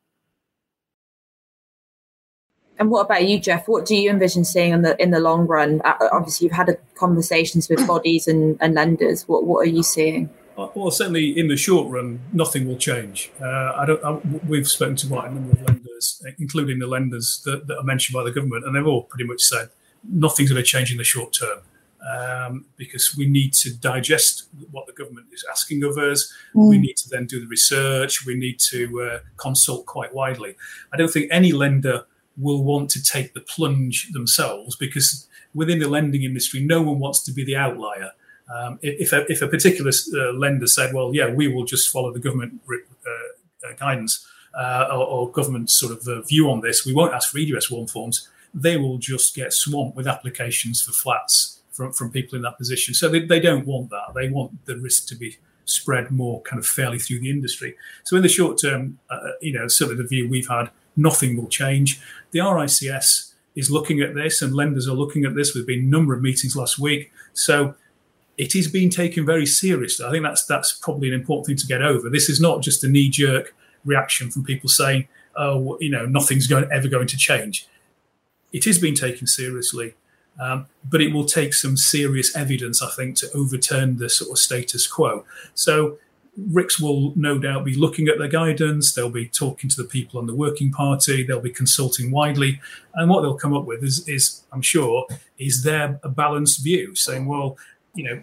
And 2.80 2.90
what 2.90 3.02
about 3.02 3.28
you, 3.28 3.38
Jeff? 3.38 3.68
What 3.68 3.84
do 3.84 3.94
you 3.94 4.10
envision 4.10 4.42
seeing 4.42 4.72
in 4.72 4.82
the 4.82 5.00
in 5.00 5.10
the 5.10 5.20
long 5.20 5.46
run? 5.46 5.82
Uh, 5.84 6.08
obviously, 6.12 6.46
you've 6.46 6.56
had 6.56 6.76
conversations 6.94 7.68
with 7.68 7.86
bodies 7.86 8.26
and, 8.26 8.56
and 8.60 8.74
lenders. 8.74 9.28
What 9.28 9.44
what 9.44 9.60
are 9.60 9.70
you 9.70 9.82
seeing? 9.82 10.30
Well, 10.56 10.90
certainly 10.90 11.38
in 11.38 11.48
the 11.48 11.56
short 11.56 11.90
run, 11.90 12.20
nothing 12.32 12.66
will 12.66 12.76
change. 12.76 13.30
Uh, 13.40 13.72
I 13.76 13.84
don't. 13.86 14.04
I, 14.04 14.12
we've 14.48 14.68
spoken 14.68 14.96
to 14.96 15.08
quite 15.08 15.30
a 15.30 15.34
number 15.34 15.52
of 15.52 15.62
lenders, 15.62 16.24
including 16.38 16.78
the 16.78 16.86
lenders 16.86 17.42
that, 17.44 17.66
that, 17.66 17.78
are 17.78 17.84
mentioned 17.84 18.14
by 18.14 18.24
the 18.24 18.30
government, 18.30 18.64
and 18.64 18.74
they've 18.74 18.86
all 18.86 19.02
pretty 19.02 19.24
much 19.24 19.42
said 19.42 19.68
nothing's 20.02 20.50
going 20.50 20.62
to 20.62 20.66
change 20.66 20.90
in 20.90 20.96
the 20.96 21.04
short 21.04 21.34
term 21.34 21.60
um, 22.08 22.64
because 22.76 23.16
we 23.16 23.26
need 23.26 23.52
to 23.54 23.74
digest 23.74 24.48
what 24.70 24.86
the 24.86 24.92
government 24.92 25.26
is 25.32 25.44
asking 25.50 25.84
of 25.84 25.98
us. 25.98 26.32
Mm. 26.54 26.70
We 26.70 26.78
need 26.78 26.96
to 26.98 27.08
then 27.10 27.26
do 27.26 27.40
the 27.40 27.46
research. 27.46 28.24
We 28.24 28.34
need 28.34 28.58
to 28.70 29.02
uh, 29.02 29.18
consult 29.36 29.86
quite 29.86 30.14
widely. 30.14 30.56
I 30.92 30.96
don't 30.96 31.10
think 31.10 31.28
any 31.30 31.52
lender 31.52 32.06
will 32.40 32.62
want 32.64 32.90
to 32.90 33.02
take 33.02 33.34
the 33.34 33.40
plunge 33.40 34.10
themselves 34.12 34.76
because 34.76 35.28
within 35.54 35.78
the 35.78 35.88
lending 35.88 36.22
industry, 36.22 36.60
no 36.60 36.82
one 36.82 36.98
wants 36.98 37.22
to 37.24 37.32
be 37.32 37.44
the 37.44 37.56
outlier. 37.56 38.12
Um, 38.52 38.78
if, 38.82 39.12
a, 39.12 39.30
if 39.30 39.42
a 39.42 39.48
particular 39.48 39.92
uh, 40.14 40.32
lender 40.32 40.66
said, 40.66 40.92
well, 40.92 41.14
yeah, 41.14 41.32
we 41.32 41.46
will 41.48 41.64
just 41.64 41.88
follow 41.88 42.12
the 42.12 42.18
government 42.18 42.60
uh, 42.68 43.68
uh, 43.68 43.72
guidance 43.78 44.26
uh, 44.58 44.88
or, 44.90 45.06
or, 45.06 45.30
government 45.30 45.70
sort 45.70 45.92
of 45.92 46.08
uh, 46.08 46.22
view 46.22 46.50
on 46.50 46.60
this, 46.60 46.84
we 46.84 46.92
won't 46.92 47.14
ask 47.14 47.30
for 47.30 47.38
EWS 47.38 47.70
one 47.70 47.86
forms, 47.86 48.28
they 48.52 48.76
will 48.76 48.98
just 48.98 49.36
get 49.36 49.52
swamped 49.52 49.96
with 49.96 50.08
applications 50.08 50.82
for 50.82 50.90
flats 50.90 51.60
from, 51.70 51.92
from 51.92 52.10
people 52.10 52.34
in 52.34 52.42
that 52.42 52.58
position. 52.58 52.92
So 52.92 53.08
they, 53.08 53.20
they 53.20 53.38
don't 53.38 53.66
want 53.66 53.90
that. 53.90 54.14
They 54.14 54.28
want 54.28 54.66
the 54.66 54.76
risk 54.76 55.06
to 55.08 55.14
be 55.14 55.38
spread 55.64 56.10
more 56.10 56.42
kind 56.42 56.58
of 56.58 56.66
fairly 56.66 56.98
through 56.98 57.20
the 57.20 57.30
industry. 57.30 57.76
So 58.02 58.16
in 58.16 58.22
the 58.22 58.28
short 58.28 58.60
term, 58.60 58.98
uh, 59.08 59.18
you 59.40 59.52
know, 59.52 59.68
certainly 59.68 60.02
the 60.02 60.08
view 60.08 60.28
we've 60.28 60.48
had 60.48 60.70
nothing 60.96 61.36
will 61.36 61.48
change. 61.48 62.00
The 62.32 62.40
RICS 62.40 63.32
is 63.54 63.70
looking 63.70 64.00
at 64.00 64.14
this, 64.14 64.42
and 64.42 64.54
lenders 64.54 64.88
are 64.88 64.94
looking 64.94 65.24
at 65.24 65.34
this. 65.34 65.52
There's 65.52 65.66
been 65.66 65.80
a 65.80 65.82
number 65.82 66.14
of 66.14 66.22
meetings 66.22 66.56
last 66.56 66.78
week, 66.78 67.12
so 67.32 67.74
it 68.38 68.54
is 68.54 68.68
being 68.68 68.90
taken 68.90 69.26
very 69.26 69.46
seriously. 69.46 70.06
I 70.06 70.10
think 70.10 70.24
that's 70.24 70.44
that's 70.44 70.72
probably 70.72 71.08
an 71.08 71.14
important 71.14 71.46
thing 71.46 71.56
to 71.56 71.66
get 71.66 71.82
over. 71.82 72.08
This 72.08 72.28
is 72.28 72.40
not 72.40 72.62
just 72.62 72.84
a 72.84 72.88
knee 72.88 73.10
jerk 73.10 73.54
reaction 73.84 74.30
from 74.30 74.44
people 74.44 74.68
saying, 74.68 75.08
"Oh, 75.36 75.76
you 75.80 75.90
know, 75.90 76.06
nothing's 76.06 76.46
going, 76.46 76.70
ever 76.72 76.88
going 76.88 77.08
to 77.08 77.16
change." 77.16 77.66
It 78.52 78.66
is 78.66 78.78
being 78.78 78.94
taken 78.94 79.26
seriously, 79.26 79.94
um, 80.40 80.66
but 80.88 81.00
it 81.00 81.12
will 81.12 81.26
take 81.26 81.54
some 81.54 81.76
serious 81.76 82.34
evidence, 82.34 82.82
I 82.82 82.90
think, 82.90 83.16
to 83.16 83.30
overturn 83.32 83.98
the 83.98 84.08
sort 84.08 84.30
of 84.30 84.38
status 84.38 84.86
quo. 84.86 85.24
So 85.54 85.98
RICS 86.38 86.80
will 86.80 87.12
no 87.16 87.38
doubt 87.38 87.64
be 87.64 87.74
looking 87.74 88.08
at 88.08 88.18
their 88.18 88.28
guidance. 88.28 88.92
They'll 88.92 89.10
be 89.10 89.28
talking 89.28 89.68
to 89.70 89.76
the 89.76 89.88
people 89.88 90.18
on 90.20 90.26
the 90.26 90.34
working 90.34 90.70
party. 90.70 91.22
They'll 91.22 91.40
be 91.40 91.50
consulting 91.50 92.10
widely, 92.10 92.60
and 92.94 93.10
what 93.10 93.22
they'll 93.22 93.34
come 93.34 93.54
up 93.54 93.64
with 93.64 93.82
is, 93.82 94.08
is 94.08 94.42
I'm 94.52 94.62
sure, 94.62 95.06
is 95.38 95.64
their 95.64 95.98
a 96.02 96.08
balanced 96.08 96.62
view, 96.62 96.94
saying, 96.94 97.26
well, 97.26 97.58
you 97.94 98.04
know, 98.04 98.22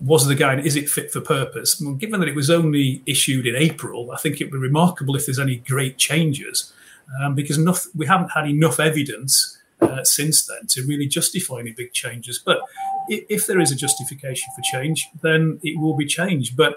was 0.00 0.26
the 0.26 0.34
guide 0.34 0.64
is 0.64 0.76
it 0.76 0.88
fit 0.88 1.10
for 1.10 1.20
purpose? 1.20 1.80
Well, 1.80 1.94
given 1.94 2.20
that 2.20 2.28
it 2.28 2.36
was 2.36 2.50
only 2.50 3.02
issued 3.06 3.46
in 3.46 3.56
April, 3.56 4.12
I 4.12 4.16
think 4.16 4.40
it 4.40 4.44
would 4.44 4.52
be 4.52 4.58
remarkable 4.58 5.16
if 5.16 5.26
there's 5.26 5.38
any 5.38 5.56
great 5.56 5.98
changes, 5.98 6.72
um, 7.20 7.34
because 7.34 7.58
enough, 7.58 7.86
we 7.96 8.06
haven't 8.06 8.30
had 8.30 8.46
enough 8.46 8.78
evidence 8.78 9.58
uh, 9.80 10.04
since 10.04 10.46
then 10.46 10.66
to 10.68 10.82
really 10.86 11.06
justify 11.06 11.60
any 11.60 11.72
big 11.72 11.92
changes. 11.92 12.38
But 12.38 12.60
if 13.08 13.46
there 13.46 13.60
is 13.60 13.72
a 13.72 13.76
justification 13.76 14.48
for 14.54 14.62
change, 14.62 15.08
then 15.22 15.58
it 15.62 15.80
will 15.80 15.96
be 15.96 16.06
changed. 16.06 16.56
But 16.56 16.76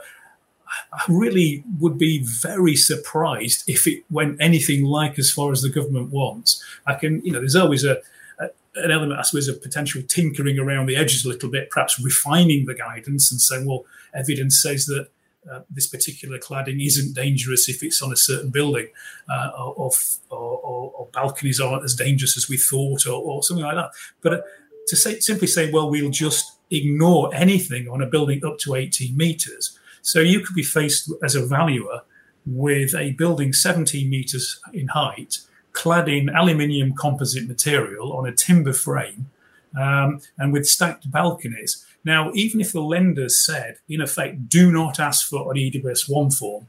I 0.93 1.03
really 1.07 1.63
would 1.79 1.97
be 1.97 2.23
very 2.23 2.75
surprised 2.75 3.63
if 3.67 3.87
it 3.87 4.03
went 4.09 4.41
anything 4.41 4.83
like 4.83 5.17
as 5.19 5.31
far 5.31 5.51
as 5.51 5.61
the 5.61 5.69
government 5.69 6.11
wants. 6.11 6.63
I 6.85 6.95
can, 6.95 7.23
you 7.25 7.31
know, 7.31 7.39
there's 7.39 7.55
always 7.55 7.83
a, 7.83 7.97
a 8.39 8.49
an 8.75 8.91
element, 8.91 9.19
I 9.19 9.23
suppose, 9.23 9.47
of 9.47 9.61
potential 9.61 10.01
tinkering 10.07 10.59
around 10.59 10.87
the 10.87 10.95
edges 10.95 11.25
a 11.25 11.29
little 11.29 11.49
bit, 11.49 11.69
perhaps 11.69 11.99
refining 11.99 12.65
the 12.65 12.73
guidance 12.73 13.31
and 13.31 13.41
saying, 13.41 13.65
well, 13.65 13.85
evidence 14.13 14.61
says 14.61 14.85
that 14.85 15.09
uh, 15.51 15.61
this 15.69 15.87
particular 15.87 16.37
cladding 16.37 16.85
isn't 16.85 17.15
dangerous 17.15 17.67
if 17.67 17.81
it's 17.81 18.01
on 18.01 18.11
a 18.11 18.15
certain 18.15 18.49
building, 18.49 18.87
uh, 19.29 19.49
or, 19.57 19.73
or, 19.75 19.91
or, 20.29 20.91
or, 20.95 21.07
balconies 21.11 21.59
aren't 21.59 21.83
as 21.83 21.95
dangerous 21.95 22.37
as 22.37 22.47
we 22.47 22.57
thought, 22.57 23.07
or, 23.07 23.41
something 23.41 23.65
like 23.65 23.75
that. 23.75 23.89
But 24.21 24.33
uh, 24.33 24.41
to 24.87 24.95
say, 24.95 25.19
simply 25.19 25.47
say, 25.47 25.71
well, 25.71 25.89
we'll 25.89 26.11
just 26.11 26.59
ignore 26.69 27.33
anything 27.33 27.89
on 27.89 28.01
a 28.01 28.05
building 28.05 28.45
up 28.45 28.59
to 28.59 28.75
18 28.75 29.17
meters 29.17 29.77
so 30.01 30.19
you 30.19 30.41
could 30.41 30.55
be 30.55 30.63
faced 30.63 31.11
as 31.23 31.35
a 31.35 31.45
valuer 31.45 32.01
with 32.45 32.95
a 32.95 33.11
building 33.11 33.53
17 33.53 34.09
meters 34.09 34.59
in 34.73 34.87
height, 34.89 35.39
clad 35.73 36.09
in 36.09 36.29
aluminium 36.29 36.93
composite 36.93 37.47
material 37.47 38.13
on 38.13 38.27
a 38.27 38.31
timber 38.31 38.73
frame, 38.73 39.29
um, 39.79 40.21
and 40.37 40.51
with 40.51 40.67
stacked 40.67 41.09
balconies. 41.11 41.85
Now, 42.03 42.31
even 42.33 42.61
if 42.61 42.71
the 42.71 42.81
lenders 42.81 43.39
said, 43.39 43.77
in 43.87 44.01
effect, 44.01 44.49
do 44.49 44.71
not 44.71 44.99
ask 44.99 45.29
for 45.29 45.51
an 45.51 45.57
EWS 45.57 46.09
1 46.09 46.31
form, 46.31 46.67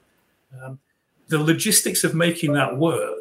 um, 0.63 0.79
the 1.29 1.39
logistics 1.39 2.05
of 2.05 2.15
making 2.15 2.53
that 2.53 2.77
work, 2.77 3.19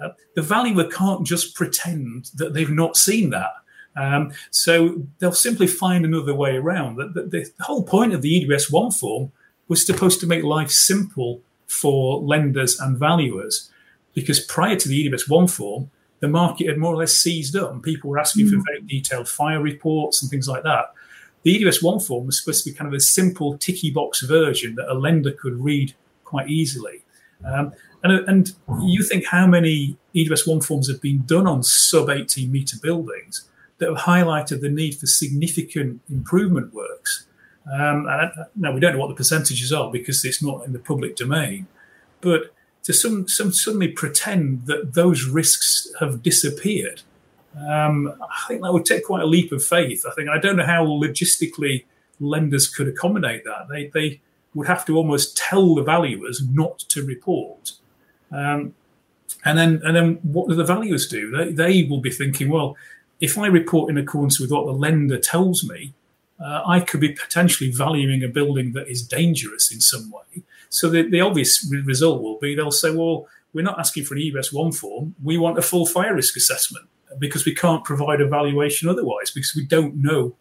uh, 0.00 0.10
the 0.34 0.42
valuer 0.42 0.84
can't 0.84 1.24
just 1.24 1.54
pretend 1.54 2.30
that 2.34 2.52
they've 2.52 2.68
not 2.68 2.96
seen 2.96 3.30
that. 3.30 3.52
Um, 3.94 4.32
so 4.50 5.02
they'll 5.18 5.32
simply 5.32 5.66
find 5.66 6.04
another 6.04 6.34
way 6.34 6.56
around. 6.56 6.96
The, 6.96 7.08
the, 7.08 7.28
the, 7.28 7.50
whole 7.60 7.84
point 7.84 8.14
of 8.14 8.22
the 8.22 8.46
EWS 8.46 8.72
1 8.72 8.90
form 8.92 9.30
was 9.68 9.86
supposed 9.86 10.20
to 10.20 10.26
make 10.26 10.44
life 10.44 10.70
simple 10.70 11.40
for 11.66 12.20
lenders 12.20 12.78
and 12.78 12.98
valuers 12.98 13.70
because 14.14 14.40
prior 14.40 14.76
to 14.76 14.88
the 14.88 15.08
EWS 15.08 15.28
1 15.28 15.48
form, 15.48 15.90
the 16.20 16.28
market 16.28 16.68
had 16.68 16.78
more 16.78 16.94
or 16.94 16.98
less 16.98 17.12
seized 17.12 17.56
up 17.56 17.72
and 17.72 17.82
people 17.82 18.10
were 18.10 18.18
asking 18.18 18.46
mm. 18.46 18.50
for 18.50 18.62
very 18.66 18.82
detailed 18.82 19.28
fire 19.28 19.60
reports 19.60 20.22
and 20.22 20.30
things 20.30 20.46
like 20.46 20.62
that. 20.62 20.92
The 21.42 21.58
EWS 21.58 21.82
1 21.82 22.00
form 22.00 22.26
was 22.26 22.38
supposed 22.38 22.64
to 22.64 22.70
be 22.70 22.76
kind 22.76 22.88
of 22.88 22.94
a 22.94 23.00
simple 23.00 23.58
ticky 23.58 23.90
box 23.90 24.22
version 24.22 24.76
that 24.76 24.88
a 24.90 24.94
lender 24.94 25.32
could 25.32 25.64
read 25.64 25.94
quite 26.24 26.48
easily. 26.48 27.04
Um, 27.44 27.72
and, 28.04 28.28
and 28.28 28.54
you 28.82 29.02
think 29.02 29.26
how 29.26 29.46
many 29.46 29.96
EWS 30.14 30.46
1 30.46 30.60
forms 30.60 30.88
have 30.88 31.00
been 31.00 31.24
done 31.24 31.46
on 31.46 31.62
sub 31.62 32.10
18 32.10 32.50
metre 32.50 32.76
buildings 32.80 33.48
that 33.78 33.88
have 33.88 33.98
highlighted 33.98 34.60
the 34.60 34.68
need 34.68 34.94
for 34.94 35.06
significant 35.06 36.00
improvement 36.08 36.72
works. 36.72 37.26
Um, 37.70 38.08
now 38.56 38.72
we 38.72 38.80
don't 38.80 38.94
know 38.94 38.98
what 38.98 39.08
the 39.08 39.14
percentages 39.14 39.72
are 39.72 39.90
because 39.90 40.24
it's 40.24 40.42
not 40.42 40.64
in 40.66 40.72
the 40.72 40.78
public 40.78 41.16
domain, 41.16 41.66
but 42.20 42.54
to 42.84 42.92
some, 42.92 43.28
some 43.28 43.52
suddenly 43.52 43.88
pretend 43.88 44.66
that 44.66 44.94
those 44.94 45.24
risks 45.24 45.92
have 46.00 46.22
disappeared, 46.22 47.02
um, 47.56 48.12
I 48.20 48.48
think 48.48 48.62
that 48.62 48.72
would 48.72 48.84
take 48.84 49.04
quite 49.04 49.22
a 49.22 49.26
leap 49.26 49.52
of 49.52 49.64
faith. 49.64 50.04
I 50.06 50.12
think 50.12 50.28
I 50.28 50.38
don't 50.38 50.56
know 50.56 50.66
how 50.66 50.84
logistically 50.86 51.84
lenders 52.18 52.66
could 52.66 52.88
accommodate 52.88 53.44
that. 53.44 53.68
They 53.68 53.88
they 53.88 54.20
would 54.54 54.66
have 54.66 54.84
to 54.86 54.96
almost 54.96 55.36
tell 55.36 55.74
the 55.74 55.82
valuers 55.82 56.42
not 56.46 56.78
to 56.80 57.04
report. 57.04 57.72
Um, 58.30 58.74
and 59.44 59.58
then 59.58 59.82
and 59.84 59.94
then 59.94 60.14
what 60.22 60.48
do 60.48 60.54
the 60.54 60.64
valuers 60.64 61.06
do? 61.06 61.30
They, 61.30 61.52
they 61.52 61.82
will 61.88 62.00
be 62.00 62.10
thinking, 62.10 62.48
well, 62.48 62.76
if 63.20 63.36
I 63.36 63.46
report 63.46 63.90
in 63.90 63.98
accordance 63.98 64.40
with 64.40 64.50
what 64.50 64.66
the 64.66 64.72
lender 64.72 65.18
tells 65.18 65.68
me, 65.68 65.92
uh, 66.40 66.62
I 66.66 66.80
could 66.80 67.00
be 67.00 67.12
potentially 67.12 67.70
valuing 67.70 68.22
a 68.22 68.28
building 68.28 68.72
that 68.72 68.88
is 68.88 69.06
dangerous 69.06 69.72
in 69.72 69.80
some 69.80 70.10
way. 70.10 70.42
So 70.68 70.88
the, 70.88 71.02
the 71.02 71.20
obvious 71.20 71.70
result 71.84 72.22
will 72.22 72.38
be 72.38 72.54
they'll 72.54 72.70
say, 72.70 72.90
well, 72.90 73.28
we're 73.52 73.62
not 73.64 73.78
asking 73.78 74.04
for 74.04 74.14
an 74.14 74.20
EWS 74.20 74.52
1 74.52 74.72
form. 74.72 75.14
We 75.22 75.36
want 75.36 75.58
a 75.58 75.62
full 75.62 75.86
fire 75.86 76.14
risk 76.14 76.36
assessment 76.36 76.86
because 77.18 77.44
we 77.44 77.54
can't 77.54 77.84
provide 77.84 78.20
a 78.20 78.26
valuation 78.26 78.88
otherwise 78.88 79.30
because 79.30 79.54
we 79.54 79.66
don't 79.66 79.96
know 79.96 80.34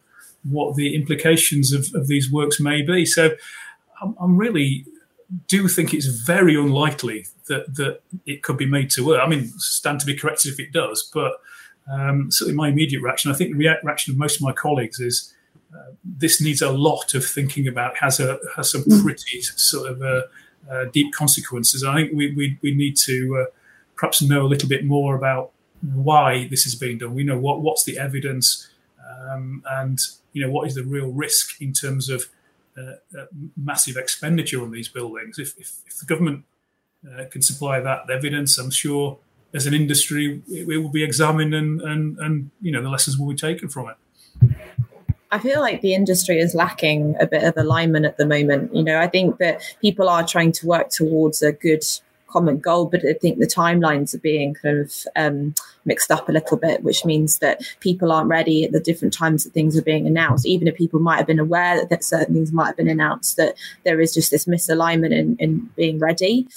what 0.44 0.76
the 0.76 0.96
implications 0.96 1.74
of, 1.74 1.94
of 1.94 2.08
these 2.08 2.32
works 2.32 2.60
may 2.60 2.82
be. 2.82 3.06
So 3.06 3.32
I'm, 4.02 4.16
I'm, 4.20 4.38
really 4.38 4.86
do 5.48 5.68
think 5.68 5.94
it's 5.94 6.08
very 6.08 6.56
unlikely 6.56 7.28
that, 7.48 7.76
that 7.76 8.02
it 8.26 8.42
could 8.42 8.58
be 8.58 8.66
made 8.66 8.90
to 8.92 9.06
work. 9.06 9.22
I 9.24 9.28
mean, 9.28 9.52
stand 9.58 10.00
to 10.00 10.06
be 10.06 10.16
corrected 10.16 10.54
if 10.54 10.60
it 10.60 10.72
does, 10.72 11.10
but 11.14 11.34
um, 11.92 12.32
certainly 12.32 12.56
my 12.56 12.70
immediate 12.70 13.02
reaction, 13.02 13.32
I 13.32 13.36
think 13.36 13.52
the 13.52 13.58
reaction 13.58 14.14
of 14.14 14.18
most 14.18 14.38
of 14.38 14.42
my 14.42 14.52
colleagues 14.52 15.00
is 15.00 15.34
uh, 15.76 15.92
this 16.04 16.42
needs 16.42 16.62
a 16.62 16.72
lot 16.72 17.14
of 17.14 17.26
thinking 17.26 17.68
about. 17.68 17.98
Has 17.98 18.20
a 18.20 18.40
has 18.56 18.72
some 18.72 18.84
mm. 18.84 19.02
pretty 19.02 19.42
sort 19.42 19.92
of 19.92 20.02
uh, 20.02 20.22
uh, 20.70 20.86
deep 20.92 21.14
consequences. 21.14 21.84
I 21.84 21.96
think 21.96 22.12
we 22.14 22.34
we, 22.34 22.58
we 22.62 22.76
need 22.76 22.98
to 22.98 23.38
uh, 23.38 23.52
perhaps 23.96 24.22
know 24.22 24.46
a 24.46 24.50
little 24.50 24.70
bit 24.70 24.86
more 24.86 25.16
about 25.16 25.52
why 25.82 26.48
this 26.50 26.66
is 26.66 26.76
being 26.76 26.98
done. 26.98 27.14
We 27.14 27.24
know 27.24 27.38
what 27.38 27.62
what's 27.62 27.84
the 27.84 27.98
evidence, 27.98 28.70
um, 29.10 29.64
and 29.70 30.00
you 30.34 30.46
know 30.46 30.52
what 30.52 30.68
is 30.68 30.76
the 30.76 30.84
real 30.84 31.12
risk 31.12 31.62
in 31.62 31.74
terms 31.74 32.10
of 32.10 32.28
uh, 32.78 33.26
massive 33.56 33.98
expenditure 33.98 34.62
on 34.62 34.72
these 34.72 34.88
buildings. 34.88 35.38
If, 35.38 35.58
if, 35.58 35.74
if 35.86 36.00
the 36.00 36.06
government 36.06 36.46
can 37.32 37.42
supply 37.42 37.80
that 37.80 38.10
evidence, 38.10 38.58
I'm 38.58 38.72
sure 38.72 39.18
as 39.54 39.66
an 39.66 39.74
industry 39.74 40.42
it, 40.48 40.70
it 40.70 40.78
will 40.78 40.90
be 40.90 41.04
examined 41.04 41.54
and, 41.54 41.82
and 41.82 42.18
and 42.20 42.52
you 42.62 42.72
know 42.72 42.82
the 42.82 42.90
lessons 42.90 43.18
will 43.18 43.28
be 43.28 43.36
taken 43.36 43.70
from 43.70 43.90
it. 43.90 43.96
I 45.32 45.40
feel 45.40 45.62
like 45.62 45.82
the 45.82 45.94
industry 45.94 46.40
is 46.40 46.54
lacking 46.54 47.16
a 47.20 47.26
bit 47.26 47.44
of 47.44 47.56
alignment 47.56 48.06
at 48.06 48.18
the 48.18 48.26
moment. 48.26 48.76
You 48.76 48.84
know, 48.84 49.00
I 49.00 49.08
think 49.08 49.38
that 49.38 49.62
people 49.82 50.10
are 50.10 50.28
trying 50.28 50.52
to 50.54 50.68
work 50.68 50.90
towards 50.90 51.42
a 51.42 51.54
good 51.54 51.84
common 52.32 52.60
goal, 52.60 52.86
but 52.86 53.06
I 53.06 53.14
think 53.14 53.40
the 53.40 53.48
timelines 53.48 54.14
are 54.14 54.20
being 54.20 54.54
kind 54.54 54.80
of 54.80 54.94
um, 55.16 55.54
mixed 55.86 56.12
up 56.12 56.30
a 56.30 56.32
little 56.32 56.58
bit, 56.58 56.84
which 56.84 57.06
means 57.06 57.40
that 57.40 57.62
people 57.80 58.12
aren't 58.12 58.30
ready 58.30 58.64
at 58.64 58.72
the 58.72 58.80
different 58.80 59.14
times 59.14 59.44
that 59.44 59.54
things 59.54 59.78
are 59.78 59.82
being 59.82 60.08
announced. 60.08 60.46
Even 60.46 60.68
if 60.68 60.76
people 60.76 61.00
might 61.00 61.18
have 61.18 61.28
been 61.28 61.40
aware 61.40 61.78
that, 61.78 61.90
that 61.90 62.04
certain 62.04 62.34
things 62.34 62.52
might 62.52 62.68
have 62.68 62.78
been 62.78 62.88
announced, 62.88 63.38
that 63.38 63.56
there 63.84 64.00
is 64.00 64.14
just 64.14 64.32
this 64.32 64.46
misalignment 64.46 65.12
in, 65.12 65.36
in 65.38 65.70
being 65.76 66.00
ready. 66.00 66.48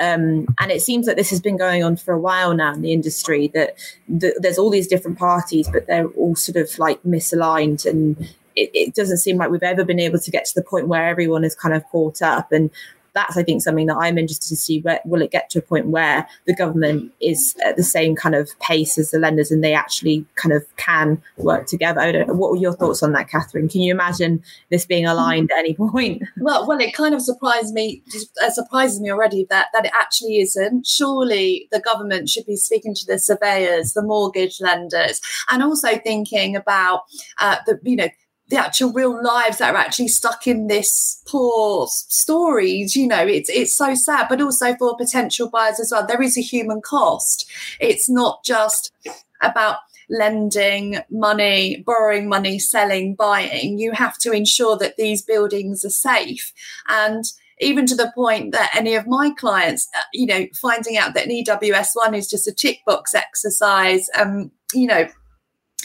Um, 0.00 0.46
and 0.60 0.70
it 0.70 0.82
seems 0.82 1.06
that 1.06 1.16
this 1.16 1.30
has 1.30 1.40
been 1.40 1.56
going 1.56 1.82
on 1.82 1.96
for 1.96 2.12
a 2.12 2.20
while 2.20 2.54
now 2.54 2.72
in 2.72 2.82
the 2.82 2.92
industry. 2.92 3.48
That 3.48 3.76
the, 4.08 4.38
there's 4.40 4.58
all 4.58 4.70
these 4.70 4.88
different 4.88 5.18
parties, 5.18 5.68
but 5.72 5.86
they're 5.86 6.08
all 6.08 6.36
sort 6.36 6.56
of 6.56 6.78
like 6.78 7.02
misaligned 7.02 7.86
and 7.86 8.16
it, 8.56 8.70
it, 8.72 8.94
doesn't 8.94 9.18
seem 9.18 9.36
like 9.36 9.50
we've 9.50 9.62
ever 9.62 9.84
been 9.84 9.98
able 9.98 10.18
to 10.18 10.30
get 10.30 10.44
to 10.44 10.54
the 10.54 10.62
point 10.62 10.88
where 10.88 11.08
everyone 11.08 11.44
is 11.44 11.54
kind 11.54 11.74
of 11.74 11.84
caught 11.88 12.22
up. 12.22 12.52
And 12.52 12.70
that's 13.14 13.36
I 13.36 13.42
think 13.42 13.62
something 13.62 13.86
that 13.86 13.96
I'm 13.96 14.18
interested 14.18 14.48
to 14.48 14.56
see. 14.56 14.80
Where 14.80 15.00
will 15.04 15.22
it 15.22 15.30
get 15.30 15.50
to 15.50 15.60
a 15.60 15.62
point 15.62 15.86
where 15.86 16.26
the 16.46 16.54
government 16.54 17.12
is 17.20 17.54
at 17.64 17.76
the 17.76 17.82
same 17.82 18.16
kind 18.16 18.34
of 18.34 18.50
pace 18.60 18.98
as 18.98 19.10
the 19.10 19.18
lenders, 19.18 19.50
and 19.50 19.62
they 19.62 19.74
actually 19.74 20.26
kind 20.34 20.52
of 20.52 20.64
can 20.76 21.22
work 21.36 21.66
together? 21.66 22.24
what 22.26 22.50
were 22.50 22.56
your 22.56 22.72
thoughts 22.72 23.02
on 23.02 23.12
that, 23.12 23.28
Catherine? 23.28 23.68
Can 23.68 23.80
you 23.80 23.92
imagine 23.92 24.42
this 24.70 24.84
being 24.84 25.06
aligned 25.06 25.50
at 25.52 25.58
any 25.58 25.74
point? 25.74 26.22
Well, 26.36 26.66
well, 26.66 26.78
it 26.78 26.92
kind 26.92 27.14
of 27.14 27.22
surprised 27.22 27.72
me. 27.72 28.02
It 28.06 28.52
surprises 28.52 29.00
me 29.00 29.10
already 29.10 29.46
that 29.50 29.68
that 29.72 29.86
it 29.86 29.92
actually 29.98 30.40
isn't. 30.40 30.86
Surely 30.86 31.68
the 31.72 31.80
government 31.80 32.28
should 32.28 32.44
be 32.44 32.56
speaking 32.56 32.94
to 32.94 33.06
the 33.06 33.18
surveyors, 33.18 33.92
the 33.92 34.02
mortgage 34.02 34.60
lenders, 34.60 35.20
and 35.50 35.62
also 35.62 35.96
thinking 35.98 36.54
about 36.56 37.02
uh, 37.38 37.56
the 37.66 37.78
you 37.82 37.96
know 37.96 38.08
the 38.48 38.56
actual 38.56 38.92
real 38.92 39.22
lives 39.22 39.58
that 39.58 39.74
are 39.74 39.78
actually 39.78 40.08
stuck 40.08 40.46
in 40.46 40.66
this 40.66 41.22
poor 41.26 41.86
stories 41.88 42.94
you 42.94 43.06
know 43.06 43.26
it's 43.26 43.48
it's 43.48 43.76
so 43.76 43.94
sad 43.94 44.26
but 44.28 44.40
also 44.40 44.74
for 44.76 44.96
potential 44.96 45.48
buyers 45.48 45.80
as 45.80 45.90
well. 45.92 46.06
There 46.06 46.22
is 46.22 46.36
a 46.36 46.42
human 46.42 46.80
cost. 46.80 47.50
It's 47.80 48.08
not 48.08 48.44
just 48.44 48.92
about 49.40 49.78
lending 50.10 50.98
money 51.10 51.82
borrowing 51.86 52.28
money 52.28 52.58
selling 52.58 53.14
buying. 53.14 53.78
You 53.78 53.92
have 53.92 54.18
to 54.18 54.32
ensure 54.32 54.76
that 54.78 54.96
these 54.96 55.22
buildings 55.22 55.84
are 55.84 55.90
safe. 55.90 56.52
And 56.88 57.24
even 57.60 57.86
to 57.86 57.94
the 57.94 58.12
point 58.14 58.52
that 58.52 58.74
any 58.74 58.94
of 58.94 59.06
my 59.06 59.30
clients 59.38 59.88
uh, 59.96 60.02
you 60.12 60.26
know 60.26 60.46
finding 60.60 60.96
out 60.96 61.14
that 61.14 61.26
an 61.26 61.30
ews1 61.30 62.16
is 62.16 62.28
just 62.28 62.48
a 62.48 62.52
tick 62.52 62.80
box 62.84 63.14
exercise 63.14 64.10
um 64.18 64.50
you 64.74 64.88
know 64.88 65.06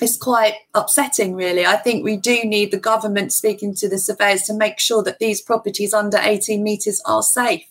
it's 0.02 0.18
quite 0.18 0.56
upsetting, 0.74 1.36
really. 1.36 1.66
I 1.66 1.78
think 1.78 2.04
we 2.04 2.18
do 2.18 2.44
need 2.44 2.72
the 2.72 2.80
government 2.80 3.34
speaking 3.34 3.74
to 3.76 3.90
the 3.90 3.98
surveyors 3.98 4.44
to 4.44 4.54
make 4.54 4.80
sure 4.80 5.04
that 5.04 5.20
these 5.20 5.42
properties 5.42 5.94
under 5.94 6.18
18 6.22 6.62
metres 6.62 7.02
are 7.06 7.24
safe, 7.24 7.66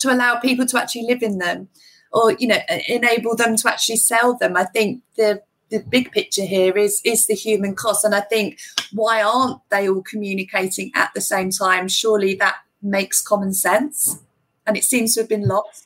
to 0.00 0.12
allow 0.12 0.38
people 0.38 0.66
to 0.66 0.78
actually 0.78 1.06
live 1.06 1.22
in 1.22 1.38
them, 1.38 1.68
or 2.12 2.32
you 2.32 2.48
know, 2.48 2.58
enable 2.88 3.36
them 3.36 3.56
to 3.56 3.68
actually 3.68 3.96
sell 3.96 4.34
them. 4.34 4.56
I 4.56 4.64
think 4.64 5.02
the 5.16 5.42
the 5.68 5.80
big 5.80 6.12
picture 6.12 6.44
here 6.44 6.76
is 6.76 7.00
is 7.04 7.26
the 7.26 7.34
human 7.34 7.74
cost, 7.74 8.04
and 8.04 8.14
I 8.14 8.20
think 8.20 8.58
why 8.92 9.22
aren't 9.22 9.60
they 9.70 9.88
all 9.88 10.02
communicating 10.02 10.90
at 10.94 11.12
the 11.14 11.20
same 11.20 11.50
time? 11.50 11.88
Surely 11.88 12.34
that 12.36 12.56
makes 12.82 13.20
common 13.20 13.52
sense, 13.52 14.20
and 14.66 14.76
it 14.76 14.84
seems 14.84 15.14
to 15.14 15.20
have 15.20 15.28
been 15.28 15.48
lost. 15.48 15.85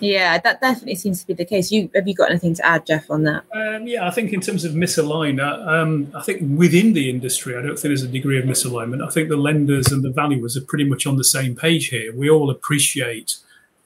Yeah, 0.00 0.38
that 0.38 0.60
definitely 0.60 0.94
seems 0.96 1.20
to 1.20 1.26
be 1.26 1.34
the 1.34 1.44
case. 1.44 1.70
You 1.70 1.90
have 1.94 2.06
you 2.06 2.14
got 2.14 2.30
anything 2.30 2.54
to 2.54 2.66
add, 2.66 2.86
Jeff, 2.86 3.10
on 3.10 3.24
that? 3.24 3.44
Um, 3.52 3.86
yeah, 3.86 4.06
I 4.06 4.10
think 4.10 4.32
in 4.32 4.40
terms 4.40 4.64
of 4.64 4.72
misalignment, 4.72 5.66
um, 5.66 6.12
I 6.14 6.22
think 6.22 6.42
within 6.58 6.92
the 6.92 7.10
industry, 7.10 7.56
I 7.56 7.62
don't 7.62 7.78
think 7.78 7.90
there's 7.90 8.02
a 8.02 8.08
degree 8.08 8.38
of 8.38 8.44
misalignment. 8.44 9.06
I 9.06 9.10
think 9.10 9.28
the 9.28 9.36
lenders 9.36 9.88
and 9.92 10.02
the 10.02 10.10
valuers 10.10 10.56
are 10.56 10.62
pretty 10.62 10.84
much 10.84 11.06
on 11.06 11.16
the 11.16 11.24
same 11.24 11.54
page 11.54 11.88
here. 11.88 12.14
We 12.14 12.28
all 12.30 12.50
appreciate 12.50 13.36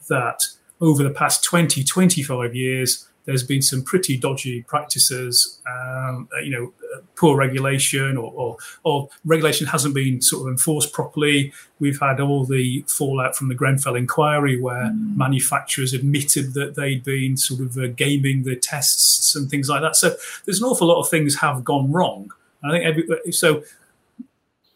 that 0.08 0.42
over 0.80 1.02
the 1.02 1.10
past 1.10 1.44
20, 1.44 1.84
25 1.84 2.54
years, 2.54 3.08
there's 3.28 3.42
been 3.42 3.60
some 3.60 3.82
pretty 3.82 4.16
dodgy 4.16 4.62
practices, 4.62 5.60
um, 5.70 6.30
uh, 6.34 6.40
you 6.40 6.50
know, 6.50 6.72
uh, 6.94 7.00
poor 7.14 7.36
regulation 7.36 8.16
or, 8.16 8.32
or, 8.34 8.56
or, 8.84 9.10
regulation 9.26 9.66
hasn't 9.66 9.94
been 9.94 10.22
sort 10.22 10.46
of 10.46 10.48
enforced 10.48 10.94
properly. 10.94 11.52
We've 11.78 12.00
had 12.00 12.20
all 12.20 12.46
the 12.46 12.86
fallout 12.88 13.36
from 13.36 13.48
the 13.48 13.54
Grenfell 13.54 13.96
inquiry 13.96 14.58
where 14.58 14.84
mm. 14.84 15.14
manufacturers 15.14 15.92
admitted 15.92 16.54
that 16.54 16.74
they'd 16.74 17.04
been 17.04 17.36
sort 17.36 17.60
of 17.60 17.76
uh, 17.76 17.88
gaming 17.88 18.44
the 18.44 18.56
tests 18.56 19.36
and 19.36 19.50
things 19.50 19.68
like 19.68 19.82
that. 19.82 19.96
So 19.96 20.16
there's 20.46 20.62
an 20.62 20.66
awful 20.66 20.88
lot 20.88 20.98
of 20.98 21.10
things 21.10 21.36
have 21.40 21.66
gone 21.66 21.92
wrong. 21.92 22.32
I 22.64 22.70
think 22.70 22.84
every, 22.86 23.10
uh, 23.10 23.30
so. 23.30 23.62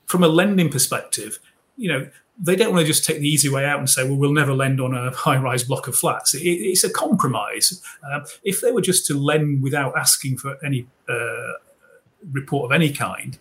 From 0.04 0.22
a 0.22 0.28
lending 0.28 0.68
perspective, 0.68 1.38
you 1.78 1.88
know, 1.88 2.10
they 2.42 2.56
don't 2.56 2.72
want 2.72 2.80
to 2.80 2.86
just 2.86 3.04
take 3.04 3.20
the 3.20 3.28
easy 3.28 3.48
way 3.48 3.64
out 3.64 3.78
and 3.78 3.88
say, 3.88 4.02
well, 4.02 4.16
we'll 4.16 4.32
never 4.32 4.52
lend 4.52 4.80
on 4.80 4.92
a 4.92 5.12
high 5.12 5.36
rise 5.36 5.62
block 5.62 5.86
of 5.86 5.94
flats. 5.94 6.34
It, 6.34 6.40
it's 6.40 6.82
a 6.82 6.90
compromise. 6.90 7.80
Uh, 8.02 8.20
if 8.42 8.60
they 8.60 8.72
were 8.72 8.80
just 8.80 9.06
to 9.06 9.14
lend 9.18 9.62
without 9.62 9.96
asking 9.96 10.38
for 10.38 10.58
any 10.64 10.88
uh, 11.08 11.52
report 12.32 12.64
of 12.64 12.72
any 12.72 12.90
kind, 12.90 13.38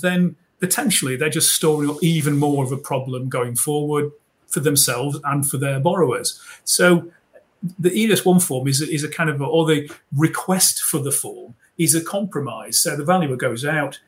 then 0.00 0.36
potentially 0.60 1.14
they're 1.14 1.28
just 1.28 1.54
storing 1.54 1.90
up 1.90 2.02
even 2.02 2.38
more 2.38 2.64
of 2.64 2.72
a 2.72 2.78
problem 2.78 3.28
going 3.28 3.54
forward 3.54 4.10
for 4.46 4.60
themselves 4.60 5.20
and 5.24 5.48
for 5.48 5.58
their 5.58 5.78
borrowers. 5.78 6.40
So 6.64 7.12
the 7.78 7.90
EWS 7.90 8.24
1 8.24 8.40
form 8.40 8.66
is, 8.66 8.80
is 8.80 9.04
a 9.04 9.08
kind 9.08 9.28
of, 9.28 9.42
or 9.42 9.66
the 9.66 9.90
request 10.16 10.80
for 10.80 10.98
the 10.98 11.12
form 11.12 11.54
is 11.76 11.94
a 11.94 12.02
compromise. 12.02 12.78
So 12.78 12.96
the 12.96 13.04
valuer 13.04 13.36
goes 13.36 13.64
out, 13.64 14.00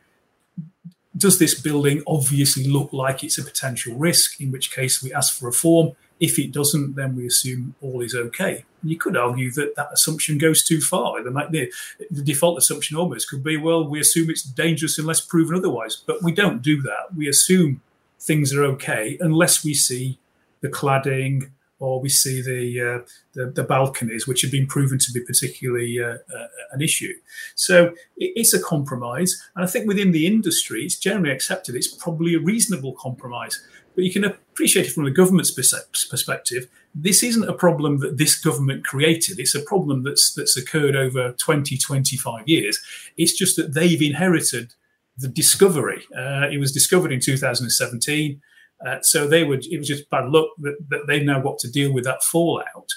does 1.20 1.38
this 1.38 1.54
building 1.60 2.02
obviously 2.06 2.66
look 2.66 2.92
like 2.92 3.22
it's 3.22 3.38
a 3.38 3.44
potential 3.44 3.94
risk? 3.94 4.40
In 4.40 4.50
which 4.50 4.74
case, 4.74 5.02
we 5.02 5.12
ask 5.12 5.38
for 5.38 5.46
reform. 5.46 5.92
If 6.18 6.38
it 6.38 6.52
doesn't, 6.52 6.96
then 6.96 7.16
we 7.16 7.26
assume 7.26 7.74
all 7.80 8.00
is 8.02 8.14
okay. 8.14 8.64
You 8.82 8.98
could 8.98 9.16
argue 9.16 9.50
that 9.52 9.76
that 9.76 9.90
assumption 9.92 10.38
goes 10.38 10.62
too 10.62 10.80
far. 10.80 11.22
The, 11.22 11.70
the 12.10 12.22
default 12.22 12.58
assumption 12.58 12.96
almost 12.96 13.30
could 13.30 13.44
be, 13.44 13.56
well, 13.56 13.88
we 13.88 14.00
assume 14.00 14.28
it's 14.28 14.42
dangerous 14.42 14.98
unless 14.98 15.20
proven 15.20 15.56
otherwise. 15.56 15.96
But 15.96 16.22
we 16.22 16.32
don't 16.32 16.60
do 16.60 16.82
that. 16.82 17.14
We 17.16 17.28
assume 17.28 17.80
things 18.18 18.54
are 18.54 18.64
okay 18.64 19.16
unless 19.20 19.64
we 19.64 19.72
see 19.74 20.18
the 20.60 20.68
cladding 20.68 21.50
or 21.80 22.00
we 22.00 22.10
see 22.10 22.42
the, 22.42 22.80
uh, 22.80 23.08
the, 23.32 23.50
the 23.50 23.64
balconies, 23.64 24.28
which 24.28 24.42
have 24.42 24.52
been 24.52 24.66
proven 24.66 24.98
to 24.98 25.12
be 25.12 25.20
particularly 25.24 25.98
uh, 26.00 26.18
uh, 26.34 26.46
an 26.72 26.82
issue. 26.82 27.12
So 27.56 27.86
it, 28.16 28.32
it's 28.36 28.54
a 28.54 28.62
compromise, 28.62 29.42
and 29.56 29.64
I 29.64 29.66
think 29.66 29.88
within 29.88 30.12
the 30.12 30.26
industry, 30.26 30.84
it's 30.84 30.98
generally 30.98 31.32
accepted. 31.32 31.74
It's 31.74 31.88
probably 31.88 32.34
a 32.34 32.40
reasonable 32.40 32.92
compromise, 32.92 33.60
but 33.94 34.04
you 34.04 34.12
can 34.12 34.24
appreciate 34.24 34.86
it 34.86 34.92
from 34.92 35.04
the 35.04 35.10
government's 35.10 35.50
perspective. 35.50 36.68
This 36.94 37.22
isn't 37.22 37.48
a 37.48 37.54
problem 37.54 37.98
that 38.00 38.18
this 38.18 38.38
government 38.38 38.84
created. 38.84 39.40
It's 39.40 39.54
a 39.54 39.62
problem 39.62 40.04
that's 40.04 40.34
that's 40.34 40.56
occurred 40.56 40.96
over 40.96 41.32
20, 41.32 41.76
25 41.78 42.48
years. 42.48 42.78
It's 43.16 43.32
just 43.32 43.56
that 43.56 43.74
they've 43.74 44.02
inherited 44.02 44.74
the 45.16 45.28
discovery. 45.28 46.04
Uh, 46.16 46.48
it 46.50 46.58
was 46.58 46.72
discovered 46.72 47.12
in 47.12 47.20
2017. 47.20 48.40
Uh, 48.86 49.00
so 49.02 49.26
they 49.26 49.44
would. 49.44 49.66
It 49.66 49.78
was 49.78 49.88
just 49.88 50.08
bad 50.10 50.28
luck 50.30 50.48
that, 50.58 50.76
that 50.88 51.06
they've 51.06 51.24
now 51.24 51.40
got 51.40 51.58
to 51.60 51.70
deal 51.70 51.92
with 51.92 52.04
that 52.04 52.22
fallout. 52.22 52.88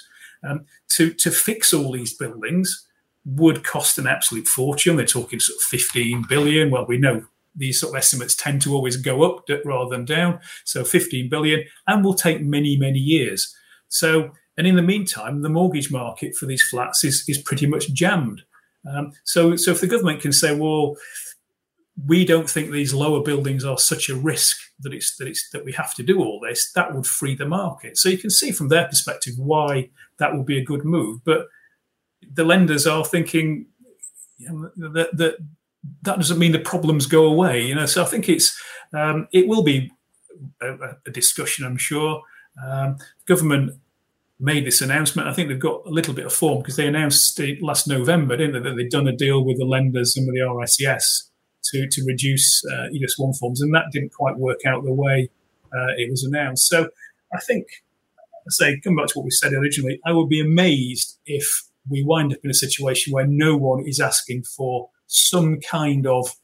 Um, 0.42 0.66
to 0.90 1.12
to 1.14 1.30
fix 1.30 1.72
all 1.72 1.92
these 1.92 2.14
buildings 2.14 2.86
would 3.24 3.64
cost 3.64 3.98
an 3.98 4.06
absolute 4.06 4.46
fortune. 4.46 4.96
They're 4.96 5.06
talking 5.06 5.40
sort 5.40 5.56
of 5.56 5.62
15 5.62 6.26
billion. 6.28 6.70
Well, 6.70 6.86
we 6.86 6.98
know 6.98 7.24
these 7.56 7.80
sort 7.80 7.94
of 7.94 7.98
estimates 7.98 8.34
tend 8.34 8.60
to 8.62 8.74
always 8.74 8.96
go 8.96 9.22
up 9.22 9.48
rather 9.64 9.90
than 9.90 10.04
down. 10.04 10.40
So 10.64 10.84
15 10.84 11.28
billion, 11.28 11.64
and 11.86 12.04
will 12.04 12.14
take 12.14 12.42
many 12.42 12.76
many 12.76 12.98
years. 12.98 13.54
So 13.88 14.30
and 14.56 14.66
in 14.66 14.76
the 14.76 14.82
meantime, 14.82 15.42
the 15.42 15.48
mortgage 15.48 15.90
market 15.90 16.34
for 16.36 16.46
these 16.46 16.62
flats 16.62 17.04
is 17.04 17.24
is 17.28 17.38
pretty 17.38 17.66
much 17.66 17.92
jammed. 17.92 18.42
Um, 18.88 19.12
so 19.24 19.56
so 19.56 19.70
if 19.70 19.80
the 19.80 19.86
government 19.86 20.20
can 20.20 20.32
say, 20.32 20.56
well, 20.56 20.96
we 22.06 22.24
don't 22.24 22.50
think 22.50 22.70
these 22.70 22.92
lower 22.92 23.22
buildings 23.22 23.64
are 23.64 23.78
such 23.78 24.08
a 24.08 24.16
risk 24.16 24.56
that 24.80 24.92
it's 24.92 25.16
that 25.16 25.28
it's 25.28 25.48
that 25.50 25.64
we 25.64 25.72
have 25.72 25.94
to 25.94 26.02
do 26.02 26.18
all 26.18 26.40
this. 26.40 26.72
That 26.72 26.94
would 26.94 27.06
free 27.06 27.36
the 27.36 27.46
market. 27.46 27.96
So 27.96 28.08
you 28.08 28.18
can 28.18 28.30
see 28.30 28.50
from 28.50 28.68
their 28.68 28.86
perspective 28.86 29.34
why 29.36 29.90
that 30.18 30.34
would 30.34 30.46
be 30.46 30.58
a 30.58 30.64
good 30.64 30.84
move. 30.84 31.20
But 31.24 31.46
the 32.32 32.44
lenders 32.44 32.86
are 32.86 33.04
thinking 33.04 33.66
you 34.38 34.70
know, 34.76 34.90
that 34.92 35.16
that 35.16 35.36
that 36.02 36.16
doesn't 36.16 36.38
mean 36.38 36.52
the 36.52 36.58
problems 36.58 37.06
go 37.06 37.26
away. 37.26 37.62
You 37.62 37.76
know, 37.76 37.86
so 37.86 38.02
I 38.02 38.06
think 38.06 38.28
it's 38.28 38.60
um, 38.92 39.28
it 39.32 39.46
will 39.46 39.62
be 39.62 39.92
a, 40.60 40.96
a 41.06 41.10
discussion. 41.10 41.64
I'm 41.64 41.76
sure 41.76 42.22
um, 42.66 42.98
government 43.26 43.78
made 44.40 44.66
this 44.66 44.80
announcement. 44.80 45.28
I 45.28 45.32
think 45.32 45.48
they've 45.48 45.60
got 45.60 45.86
a 45.86 45.90
little 45.90 46.12
bit 46.12 46.26
of 46.26 46.32
form 46.32 46.58
because 46.58 46.74
they 46.74 46.88
announced 46.88 47.40
last 47.60 47.86
November, 47.86 48.36
didn't 48.36 48.54
they, 48.54 48.68
that 48.68 48.76
they'd 48.76 48.90
done 48.90 49.06
a 49.06 49.16
deal 49.16 49.44
with 49.44 49.58
the 49.58 49.64
lenders 49.64 50.16
and 50.16 50.26
with 50.26 50.34
the 50.34 50.40
RICS 50.40 51.30
to, 51.72 51.88
to 51.88 52.04
reduce 52.06 52.62
uh, 52.72 52.88
EWS1 52.92 53.38
forms, 53.38 53.60
and 53.60 53.74
that 53.74 53.86
didn't 53.92 54.12
quite 54.12 54.36
work 54.36 54.60
out 54.66 54.84
the 54.84 54.92
way 54.92 55.30
uh, 55.72 55.92
it 55.96 56.10
was 56.10 56.24
announced. 56.24 56.68
So 56.68 56.88
I 57.34 57.40
think, 57.40 57.66
I 58.18 58.50
say, 58.50 58.80
come 58.80 58.96
back 58.96 59.08
to 59.08 59.18
what 59.18 59.24
we 59.24 59.30
said 59.30 59.52
originally, 59.52 60.00
I 60.04 60.12
would 60.12 60.28
be 60.28 60.40
amazed 60.40 61.18
if 61.26 61.46
we 61.88 62.02
wind 62.02 62.32
up 62.32 62.40
in 62.44 62.50
a 62.50 62.54
situation 62.54 63.12
where 63.12 63.26
no 63.26 63.56
one 63.56 63.84
is 63.86 64.00
asking 64.00 64.44
for 64.44 64.88
some 65.06 65.60
kind 65.60 66.06
of 66.06 66.34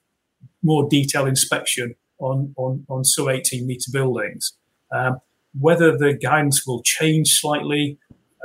more 0.62 0.88
detailed 0.88 1.28
inspection 1.28 1.94
on, 2.18 2.54
on, 2.56 2.84
on 2.88 3.04
sub 3.04 3.28
18 3.28 3.66
meter 3.66 3.90
buildings. 3.92 4.52
Um, 4.92 5.18
whether 5.58 5.96
the 5.96 6.14
guidance 6.14 6.66
will 6.66 6.82
change 6.82 7.40
slightly 7.40 7.98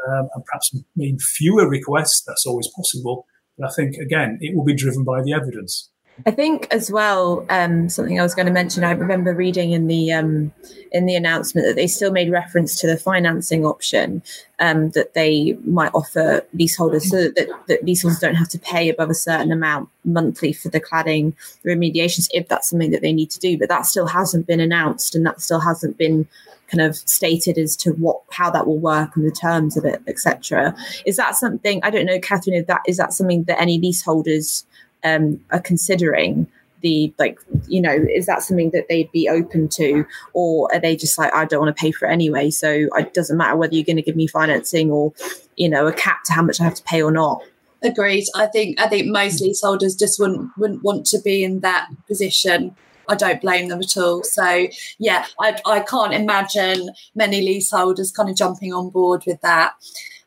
um, 0.08 0.30
and 0.34 0.46
perhaps 0.46 0.76
mean 0.96 1.18
fewer 1.20 1.68
requests, 1.70 2.24
that's 2.26 2.46
always 2.46 2.68
possible. 2.76 3.26
But 3.58 3.70
I 3.70 3.74
think, 3.74 3.96
again, 3.98 4.38
it 4.42 4.56
will 4.56 4.64
be 4.64 4.76
driven 4.76 5.04
by 5.04 5.22
the 5.22 5.34
evidence. 5.34 5.90
I 6.26 6.32
think 6.32 6.68
as 6.72 6.90
well, 6.90 7.46
um, 7.50 7.90
something 7.90 8.20
I 8.20 8.24
was 8.24 8.34
going 8.34 8.46
to 8.46 8.52
mention. 8.52 8.86
I 8.86 8.92
remember 8.92 9.34
reading 9.34 9.74
in 9.74 9.88
the 9.88 10.14
um, 10.14 10.54
in 10.94 11.06
the 11.06 11.16
announcement 11.16 11.68
that 11.68 11.76
they 11.76 11.88
still 11.88 12.12
made 12.12 12.32
reference 12.32 12.80
to 12.80 12.88
the 12.88 12.96
financing 12.96 13.66
option 13.66 14.24
um, 14.60 14.92
that 14.92 15.14
they 15.14 15.58
might 15.66 15.92
offer 15.94 16.46
leaseholders, 16.54 17.10
so 17.10 17.30
that, 17.30 17.50
that 17.68 17.84
leaseholders 17.84 18.20
don't 18.20 18.36
have 18.36 18.48
to 18.50 18.60
pay 18.60 18.88
above 18.88 19.10
a 19.10 19.16
certain 19.16 19.52
amount 19.52 19.90
monthly 20.06 20.54
for 20.54 20.70
the 20.70 20.80
cladding 20.80 21.34
remediations 21.66 22.30
if 22.32 22.48
that's 22.48 22.70
something 22.70 22.92
that 22.92 23.02
they 23.02 23.14
need 23.14 23.30
to 23.32 23.40
do. 23.40 23.58
But 23.58 23.68
that 23.68 23.86
still 23.86 24.08
hasn't 24.08 24.48
been 24.48 24.62
announced, 24.62 25.16
and 25.16 25.26
that 25.26 25.42
still 25.42 25.60
hasn't 25.60 25.98
been 25.98 26.28
kind 26.72 26.82
of 26.82 26.96
stated 26.96 27.58
as 27.58 27.76
to 27.76 27.92
what 27.92 28.22
how 28.32 28.50
that 28.50 28.68
will 28.68 28.80
work 28.80 29.18
and 29.18 29.26
the 29.26 29.32
terms 29.36 29.76
of 29.76 29.84
it, 29.84 30.02
etc. 30.08 30.74
Is 31.06 31.18
that 31.18 31.36
something 31.36 31.82
I 31.84 31.90
don't 31.90 32.06
know, 32.06 32.20
Catherine? 32.20 32.56
Is 32.56 32.68
that 32.68 32.82
is 32.88 32.96
that 32.98 33.12
something 33.12 33.44
that 33.44 33.60
any 33.60 33.80
leaseholders 33.80 34.66
um, 35.06 35.40
are 35.52 35.62
considering 35.62 36.48
the 36.82 37.14
like 37.18 37.40
you 37.68 37.82
know 37.82 38.06
is 38.14 38.26
that 38.26 38.44
something 38.44 38.70
that 38.72 38.88
they'd 38.90 39.12
be 39.12 39.30
open 39.30 39.68
to 39.70 40.06
or 40.34 40.70
are 40.74 40.80
they 40.80 40.96
just 40.96 41.18
like 41.18 41.34
i 41.34 41.46
don't 41.46 41.62
want 41.62 41.76
to 41.76 41.82
pay 41.82 41.92
for 41.92 42.08
it 42.08 42.12
anyway 42.12 42.50
so 42.50 42.88
it 42.96 43.14
doesn't 43.14 43.38
matter 43.38 43.56
whether 43.56 43.74
you're 43.74 43.86
going 43.86 43.96
to 43.96 44.02
give 44.02 44.16
me 44.16 44.28
financing 44.28 44.92
or 44.92 45.14
you 45.56 45.70
know 45.70 45.88
a 45.88 45.94
cap 45.94 46.24
to 46.26 46.34
how 46.34 46.44
much 46.44 46.60
i 46.60 46.64
have 46.64 46.76
to 46.76 46.84
pay 46.84 47.02
or 47.02 47.12
not 47.12 47.42
agreed 47.82 48.26
i 48.36 48.46
think 48.46 48.80
i 48.80 48.88
think 48.88 49.08
most 49.08 49.42
leaseholders 49.42 49.96
just 49.96 50.20
wouldn't 50.20 50.52
wouldn't 50.58 50.84
want 50.84 51.06
to 51.06 51.20
be 51.22 51.44
in 51.44 51.62
that 51.62 51.88
position 52.08 52.76
I 53.08 53.14
don't 53.16 53.40
blame 53.40 53.70
them 53.70 53.82
at 53.82 53.98
all. 53.98 54.24
So 54.24 54.68
yeah, 54.98 55.26
I, 55.40 55.60
I 55.66 55.82
can't 55.82 56.14
imagine 56.14 56.90
many 57.14 57.42
leaseholders 57.42 58.12
kind 58.12 58.30
of 58.30 58.36
jumping 58.36 58.74
on 58.74 58.90
board 58.90 59.24
with 59.28 59.40
that. 59.42 59.74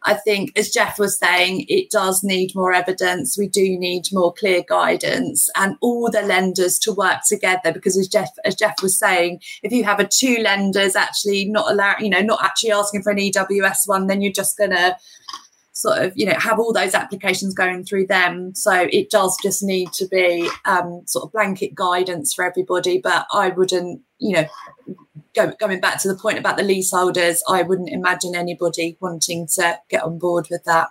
I 0.08 0.14
think, 0.14 0.58
as 0.58 0.70
Jeff 0.70 0.98
was 0.98 1.18
saying, 1.18 1.66
it 1.68 1.90
does 1.90 2.24
need 2.24 2.54
more 2.54 2.72
evidence. 2.72 3.36
We 3.36 3.46
do 3.46 3.78
need 3.78 4.04
more 4.10 4.32
clear 4.32 4.64
guidance 4.66 5.50
and 5.54 5.76
all 5.82 6.10
the 6.10 6.22
lenders 6.22 6.78
to 6.80 6.94
work 6.94 7.18
together 7.28 7.72
because, 7.74 7.98
as 7.98 8.08
Jeff, 8.08 8.30
as 8.46 8.54
Jeff 8.54 8.76
was 8.82 8.98
saying, 8.98 9.42
if 9.62 9.70
you 9.70 9.84
have 9.84 10.00
a 10.00 10.08
two 10.08 10.38
lenders 10.42 10.96
actually 10.96 11.44
not 11.44 11.70
allow, 11.70 11.96
you 12.00 12.08
know, 12.08 12.22
not 12.22 12.42
actually 12.42 12.72
asking 12.72 13.02
for 13.02 13.10
an 13.12 13.18
EWS 13.18 13.86
one, 13.86 14.06
then 14.06 14.22
you're 14.22 14.32
just 14.32 14.56
going 14.56 14.70
to 14.70 14.96
sort 15.74 15.98
of 15.98 16.12
you 16.16 16.26
know 16.26 16.34
have 16.38 16.58
all 16.58 16.72
those 16.72 16.94
applications 16.94 17.54
going 17.54 17.84
through 17.84 18.04
them 18.04 18.52
so 18.52 18.88
it 18.90 19.10
does 19.10 19.36
just 19.40 19.62
need 19.62 19.92
to 19.92 20.08
be 20.08 20.50
um, 20.64 21.02
sort 21.06 21.24
of 21.24 21.30
blanket 21.30 21.72
guidance 21.72 22.34
for 22.34 22.44
everybody 22.44 22.98
but 22.98 23.28
i 23.32 23.50
wouldn't 23.50 24.02
you 24.18 24.34
know 24.34 24.44
go, 25.40 25.52
going 25.58 25.80
back 25.80 26.00
to 26.00 26.08
the 26.08 26.16
point 26.16 26.38
about 26.38 26.56
the 26.56 26.62
leaseholders 26.62 27.42
i 27.48 27.62
wouldn't 27.62 27.90
imagine 27.90 28.34
anybody 28.34 28.96
wanting 29.00 29.46
to 29.46 29.78
get 29.88 30.02
on 30.02 30.18
board 30.18 30.46
with 30.50 30.64
that 30.64 30.88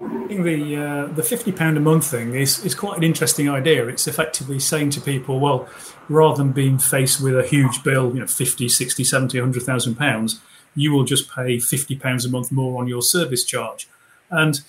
the 0.00 0.76
uh, 0.76 1.06
the 1.12 1.22
fifty 1.22 1.50
pound 1.52 1.76
a 1.76 1.80
month 1.80 2.10
thing 2.10 2.34
is 2.34 2.64
is 2.64 2.74
quite 2.74 2.96
an 2.96 3.02
interesting 3.02 3.48
idea. 3.48 3.86
It's 3.88 4.06
effectively 4.06 4.60
saying 4.60 4.90
to 4.90 5.00
people, 5.00 5.40
well, 5.40 5.68
rather 6.08 6.42
than 6.42 6.52
being 6.52 6.78
faced 6.78 7.20
with 7.20 7.36
a 7.38 7.46
huge 7.46 7.82
bill, 7.82 8.12
you 8.14 8.20
know, 8.20 8.26
50, 8.26 8.68
60, 8.68 9.04
70, 9.04 9.40
100,000 9.40 9.94
pounds, 9.96 10.40
you 10.74 10.92
will 10.92 11.04
just 11.04 11.30
pay 11.30 11.56
£50 11.56 12.24
a 12.24 12.28
month 12.28 12.52
more 12.52 12.80
on 12.80 12.88
your 12.88 13.02
service 13.02 13.44
charge. 13.44 13.88
And 14.30 14.60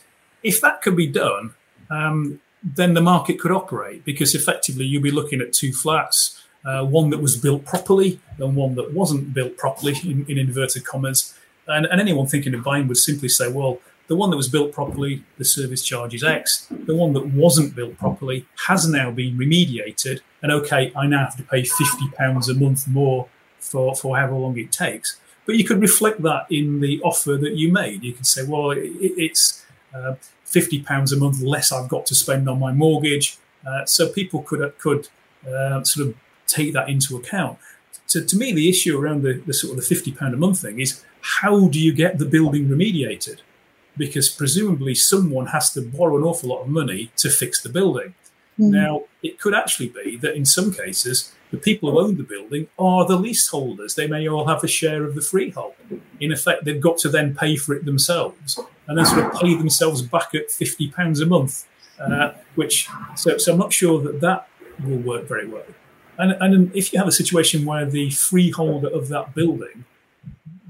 if 0.43 0.62
that 0.62 0.81
could 0.81 0.95
be 0.95 1.07
done, 1.07 1.53
um, 1.89 2.39
then 2.63 2.93
the 2.93 3.01
market 3.01 3.39
could 3.39 3.51
operate 3.51 4.03
because 4.03 4.35
effectively 4.35 4.85
you'll 4.85 5.03
be 5.03 5.12
looking 5.12 5.41
at 5.41 5.53
two 5.53 5.71
flats, 5.71 6.38
uh, 6.65 6.86
one 6.86 7.10
that 7.10 7.22
was 7.22 7.38
built 7.38 7.65
properly 7.65 8.19
and 8.38 8.56
one 8.56 8.76
that 8.76 8.93
wasn't 8.93 9.34
built 9.34 9.58
properly, 9.58 9.95
in, 10.04 10.26
in 10.28 10.38
inverted 10.38 10.86
commas. 10.86 11.34
And, 11.67 11.86
and, 11.86 12.02
anyone 12.02 12.28
thinking 12.28 12.54
of 12.54 12.63
buying 12.63 12.88
would 12.88 12.98
simply 12.98 13.30
say, 13.30 13.52
well, 13.52 13.80
the 14.08 14.15
one 14.15 14.32
that 14.32 14.38
was 14.38 14.50
built 14.50 14.72
properly, 14.72 15.24
the 15.38 15.45
service 15.45 15.84
charge 15.84 16.15
is 16.15 16.24
X. 16.24 16.67
The 16.72 16.95
one 16.95 17.13
that 17.13 17.28
wasn't 17.28 17.76
built 17.76 17.98
properly 17.98 18.48
has 18.67 18.89
now 18.89 19.12
been 19.12 19.38
remediated. 19.38 20.22
And 20.41 20.52
okay, 20.52 20.91
I 20.95 21.06
now 21.06 21.26
have 21.26 21.38
to 21.38 21.43
pay 21.43 21.62
£50 21.62 22.50
a 22.50 22.54
month 22.60 22.88
more 22.88 23.28
for, 23.60 23.95
for 23.95 24.17
however 24.17 24.34
long 24.34 24.58
it 24.58 24.72
takes. 24.72 25.19
But 25.45 25.56
you 25.56 25.63
could 25.63 25.82
reflect 25.82 26.22
that 26.24 26.45
in 26.50 26.80
the 26.80 27.02
offer 27.02 27.38
that 27.38 27.56
you 27.56 27.72
made. 27.72 28.04
You 28.04 28.13
could 28.13 28.28
say, 28.28 28.45
well, 28.45 28.72
it, 28.72 28.91
it's 29.00 29.65
uh, 29.93 30.15
fifty 30.43 30.82
pounds 30.82 31.12
a 31.12 31.17
month 31.17 31.41
less 31.41 31.72
I've 31.72 31.89
got 31.89 32.06
to 32.08 32.15
spend 32.15 32.48
on 32.50 32.60
my 32.60 32.72
mortgage. 32.72 33.38
Uh, 33.67 33.86
so 33.86 34.10
people 34.10 34.43
could 34.43 34.62
uh, 34.62 34.69
could 34.78 35.08
uh, 35.48 35.84
sort 35.84 36.10
of 36.10 36.15
take 36.49 36.73
that 36.73 36.89
into 36.89 37.15
account. 37.15 37.57
To, 38.09 38.25
to 38.25 38.35
me, 38.38 38.51
the 38.53 38.69
issue 38.69 38.97
around 38.99 39.23
the, 39.23 39.33
the 39.45 39.53
sort 39.53 39.71
of 39.71 39.77
the 39.77 39.83
fifty 39.95 40.12
pound 40.12 40.33
a 40.33 40.38
month 40.38 40.62
thing 40.62 40.79
is 40.79 41.03
how 41.21 41.67
do 41.67 41.79
you 41.79 41.93
get 41.93 42.17
the 42.17 42.25
building 42.25 42.67
remediated? 42.67 43.39
Because 43.97 44.29
presumably 44.29 44.95
someone 44.95 45.47
has 45.47 45.71
to 45.73 45.81
borrow 45.81 46.17
an 46.17 46.23
awful 46.23 46.49
lot 46.49 46.62
of 46.62 46.69
money 46.69 47.12
to 47.17 47.29
fix 47.29 47.62
the 47.62 47.69
building. 47.69 48.15
Mm. 48.57 48.71
Now, 48.71 49.03
it 49.21 49.39
could 49.39 49.53
actually 49.53 49.89
be 49.89 50.17
that 50.17 50.35
in 50.35 50.45
some 50.45 50.73
cases 50.73 51.33
the 51.51 51.57
people 51.57 51.91
who 51.91 51.99
own 51.99 52.17
the 52.17 52.23
building 52.23 52.67
are 52.77 53.05
the 53.05 53.17
leaseholders. 53.17 53.95
They 53.95 54.07
may 54.07 54.27
all 54.27 54.45
have 54.47 54.63
a 54.63 54.67
share 54.67 55.03
of 55.03 55.15
the 55.15 55.21
freehold. 55.21 55.73
In 56.19 56.31
effect, 56.31 56.65
they've 56.65 56.81
got 56.81 56.97
to 56.99 57.09
then 57.09 57.35
pay 57.35 57.55
for 57.55 57.73
it 57.75 57.85
themselves 57.85 58.59
and 58.88 58.97
then 58.97 59.05
sort 59.05 59.25
of 59.25 59.33
pay 59.41 59.55
themselves 59.55 60.01
back 60.01 60.33
at 60.35 60.51
fifty 60.51 60.89
pounds 60.89 61.19
a 61.21 61.25
month. 61.25 61.65
Uh, 61.99 62.31
which 62.55 62.88
so, 63.17 63.38
so 63.38 63.51
I'm 63.51 63.59
not 63.59 63.73
sure 63.73 63.99
that 64.01 64.21
that 64.21 64.47
will 64.85 64.99
work 64.99 65.27
very 65.27 65.45
well. 65.45 65.65
And, 66.19 66.34
and 66.41 66.75
if 66.75 66.91
you 66.91 66.99
have 66.99 67.08
a 67.08 67.13
situation 67.13 67.65
where 67.65 67.86
the 67.86 68.10
freeholder 68.12 68.89
of 68.89 69.08
that 69.08 69.34
building, 69.34 69.86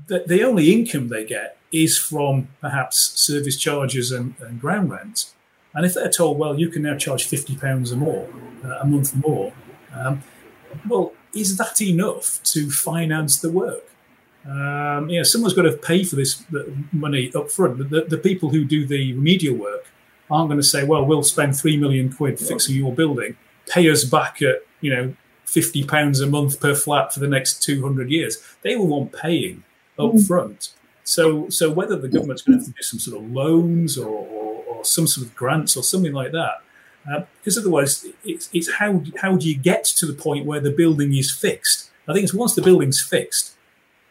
the, 0.05 0.23
the 0.25 0.43
only 0.43 0.71
income 0.71 1.09
they 1.09 1.25
get 1.25 1.57
is 1.71 1.97
from 1.97 2.49
perhaps 2.62 3.19
service 3.19 3.57
charges 3.57 4.12
and, 4.12 4.35
and 4.39 4.62
ground 4.62 4.91
rent. 4.91 5.33
And 5.73 5.85
if 5.85 5.95
they're 5.95 6.09
told, 6.09 6.38
well, 6.38 6.59
you 6.59 6.69
can 6.69 6.83
now 6.83 6.95
charge 6.97 7.27
£50 7.27 7.91
or 7.91 7.95
more, 7.95 8.29
uh, 8.63 8.79
a 8.81 8.85
month 8.85 9.15
more, 9.15 9.51
um, 9.93 10.21
well, 10.88 11.13
is 11.33 11.57
that 11.57 11.81
enough 11.81 12.41
to 12.43 12.69
finance 12.69 13.39
the 13.39 13.51
work? 13.51 13.89
Um, 14.47 15.09
you 15.09 15.17
know, 15.17 15.23
someone's 15.23 15.53
got 15.53 15.63
to 15.63 15.73
pay 15.73 16.03
for 16.03 16.15
this 16.15 16.43
money 16.91 17.31
up 17.35 17.51
front. 17.51 17.89
The, 17.89 18.05
the 18.07 18.17
people 18.17 18.49
who 18.49 18.65
do 18.65 18.85
the 18.85 19.13
remedial 19.13 19.55
work 19.55 19.88
aren't 20.29 20.49
going 20.49 20.59
to 20.59 20.67
say, 20.67 20.83
well, 20.83 21.05
we'll 21.05 21.23
spend 21.23 21.57
three 21.57 21.75
million 21.75 22.12
quid 22.12 22.39
fixing 22.39 22.75
your 22.75 22.93
building, 22.93 23.35
pay 23.67 23.89
us 23.89 24.03
back 24.03 24.41
at, 24.41 24.63
you 24.81 24.93
know, 24.93 25.15
50 25.49 25.83
pounds 25.85 26.21
a 26.21 26.27
month 26.27 26.59
per 26.59 26.75
flat 26.75 27.13
for 27.13 27.19
the 27.19 27.27
next 27.27 27.63
200 27.63 28.12
years. 28.12 28.38
They 28.62 28.75
will 28.75 28.88
want 28.88 29.12
paying 29.12 29.63
up 29.97 30.12
mm. 30.12 30.27
front. 30.27 30.73
So, 31.03 31.49
so 31.49 31.71
whether 31.71 31.95
the 31.95 32.07
government's 32.07 32.43
going 32.43 32.59
to 32.59 32.65
have 32.65 32.73
to 32.73 32.77
do 32.77 32.83
some 32.83 32.99
sort 32.99 33.21
of 33.21 33.31
loans 33.31 33.97
or, 33.97 34.07
or, 34.07 34.63
or 34.65 34.85
some 34.85 35.07
sort 35.07 35.25
of 35.25 35.35
grants 35.35 35.75
or 35.75 35.81
something 35.81 36.13
like 36.13 36.31
that, 36.33 36.62
uh, 37.12 37.21
because 37.39 37.57
otherwise 37.57 38.05
it's, 38.23 38.49
it's 38.53 38.73
how, 38.73 39.01
how 39.17 39.35
do 39.35 39.49
you 39.49 39.57
get 39.57 39.83
to 39.85 40.05
the 40.05 40.13
point 40.13 40.45
where 40.45 40.59
the 40.59 40.69
building 40.69 41.15
is 41.15 41.31
fixed? 41.31 41.89
I 42.07 42.13
think 42.13 42.23
it's 42.23 42.33
once 42.33 42.53
the 42.53 42.62
building's 42.62 43.01
fixed 43.01 43.55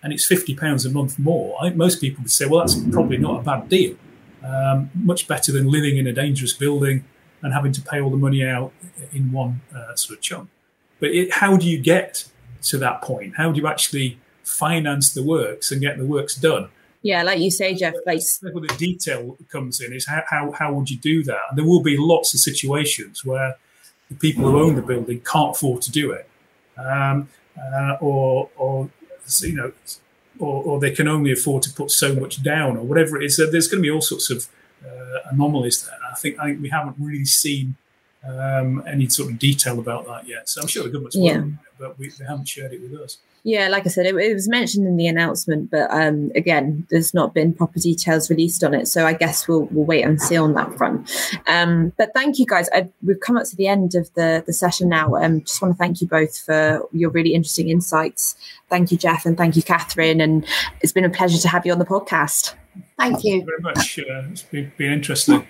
and 0.02 0.12
it's 0.12 0.28
£50 0.28 0.86
a 0.86 0.90
month 0.90 1.18
more, 1.18 1.56
I 1.60 1.66
think 1.66 1.76
most 1.76 2.00
people 2.00 2.22
would 2.22 2.32
say, 2.32 2.46
well, 2.46 2.60
that's 2.60 2.74
probably 2.90 3.18
not 3.18 3.40
a 3.40 3.42
bad 3.44 3.68
deal. 3.68 3.96
Um, 4.44 4.90
much 4.94 5.28
better 5.28 5.52
than 5.52 5.70
living 5.70 5.98
in 5.98 6.06
a 6.06 6.12
dangerous 6.12 6.52
building 6.52 7.04
and 7.42 7.52
having 7.52 7.72
to 7.72 7.82
pay 7.82 8.00
all 8.00 8.10
the 8.10 8.16
money 8.16 8.44
out 8.44 8.72
in 9.12 9.30
one 9.30 9.60
uh, 9.74 9.94
sort 9.94 10.18
of 10.18 10.22
chunk. 10.22 10.48
But 11.00 11.10
it, 11.10 11.32
how 11.34 11.56
do 11.56 11.68
you 11.68 11.78
get 11.78 12.24
to 12.62 12.78
that 12.78 13.02
point? 13.02 13.36
How 13.36 13.52
do 13.52 13.60
you 13.60 13.66
actually 13.66 14.18
finance 14.42 15.12
the 15.12 15.22
works 15.22 15.70
and 15.70 15.80
get 15.80 15.98
the 15.98 16.04
works 16.04 16.34
done? 16.34 16.68
Yeah, 17.02 17.22
like 17.22 17.38
you 17.38 17.50
say, 17.50 17.74
Jeff. 17.74 17.94
Like 18.04 18.20
where 18.42 18.66
the 18.66 18.74
detail 18.76 19.36
comes 19.50 19.80
in 19.80 19.92
is 19.92 20.06
how, 20.06 20.24
how 20.28 20.50
how 20.52 20.72
would 20.72 20.90
you 20.90 20.98
do 20.98 21.22
that? 21.24 21.40
And 21.48 21.58
there 21.58 21.64
will 21.64 21.82
be 21.82 21.96
lots 21.96 22.34
of 22.34 22.40
situations 22.40 23.24
where 23.24 23.56
the 24.08 24.16
people 24.16 24.50
who 24.50 24.58
own 24.58 24.74
the 24.74 24.82
building 24.82 25.20
can't 25.20 25.56
afford 25.56 25.82
to 25.82 25.92
do 25.92 26.10
it, 26.10 26.28
um, 26.76 27.28
uh, 27.56 27.96
or 28.00 28.50
or 28.56 28.90
you 29.40 29.54
know, 29.54 29.72
or, 30.38 30.62
or, 30.64 30.80
they 30.80 30.90
can 30.90 31.06
only 31.06 31.30
afford 31.30 31.62
to 31.64 31.72
put 31.72 31.90
so 31.90 32.14
much 32.14 32.42
down, 32.42 32.76
or 32.76 32.82
whatever 32.82 33.20
it 33.20 33.24
is. 33.24 33.36
There's 33.36 33.68
going 33.68 33.82
to 33.82 33.86
be 33.86 33.90
all 33.90 34.00
sorts 34.00 34.30
of 34.30 34.48
uh, 34.84 35.18
anomalies 35.30 35.84
there. 35.84 35.98
I 36.10 36.16
think 36.16 36.38
I 36.40 36.46
think 36.46 36.62
we 36.62 36.70
haven't 36.70 36.96
really 36.98 37.26
seen 37.26 37.76
um, 38.28 38.82
any 38.86 39.08
sort 39.08 39.30
of 39.30 39.38
detail 39.38 39.78
about 39.78 40.06
that 40.06 40.28
yet. 40.28 40.48
So 40.48 40.60
I'm 40.60 40.68
sure 40.68 40.82
the 40.82 40.90
government's 40.90 41.16
yeah. 41.16 41.36
working 41.36 41.58
it, 41.62 41.72
but 41.78 41.98
we, 41.98 42.10
they 42.10 42.24
haven't 42.24 42.48
shared 42.48 42.72
it 42.72 42.82
with 42.82 43.00
us. 43.00 43.18
Yeah, 43.44 43.68
like 43.68 43.86
I 43.86 43.88
said, 43.88 44.04
it, 44.04 44.14
it 44.16 44.34
was 44.34 44.48
mentioned 44.48 44.86
in 44.86 44.96
the 44.96 45.06
announcement, 45.06 45.70
but 45.70 45.90
um, 45.90 46.30
again, 46.34 46.86
there's 46.90 47.14
not 47.14 47.32
been 47.32 47.54
proper 47.54 47.78
details 47.78 48.28
released 48.28 48.64
on 48.64 48.74
it. 48.74 48.88
So 48.88 49.06
I 49.06 49.12
guess 49.12 49.46
we'll 49.46 49.68
we'll 49.70 49.86
wait 49.86 50.04
and 50.04 50.20
see 50.20 50.36
on 50.36 50.54
that 50.54 50.76
front. 50.76 51.10
Um, 51.46 51.92
but 51.96 52.12
thank 52.14 52.38
you 52.38 52.46
guys. 52.46 52.68
I, 52.74 52.90
we've 53.02 53.20
come 53.20 53.36
up 53.36 53.44
to 53.46 53.56
the 53.56 53.68
end 53.68 53.94
of 53.94 54.12
the 54.14 54.42
the 54.44 54.52
session 54.52 54.88
now. 54.88 55.14
Um, 55.14 55.42
just 55.42 55.62
want 55.62 55.72
to 55.72 55.78
thank 55.78 56.00
you 56.00 56.08
both 56.08 56.36
for 56.38 56.86
your 56.92 57.10
really 57.10 57.32
interesting 57.32 57.68
insights. 57.68 58.36
Thank 58.68 58.90
you, 58.90 58.98
Jeff, 58.98 59.24
and 59.24 59.36
thank 59.36 59.56
you, 59.56 59.62
Catherine. 59.62 60.20
And 60.20 60.44
it's 60.80 60.92
been 60.92 61.04
a 61.04 61.10
pleasure 61.10 61.38
to 61.38 61.48
have 61.48 61.64
you 61.64 61.72
on 61.72 61.78
the 61.78 61.86
podcast. 61.86 62.54
Thank 62.98 63.24
you. 63.24 63.38
Thank 63.38 63.46
you 63.46 63.46
very 63.46 63.62
much. 63.62 63.98
Uh, 63.98 64.30
it's 64.30 64.42
been, 64.42 64.72
been 64.76 64.92
interesting. 64.92 65.46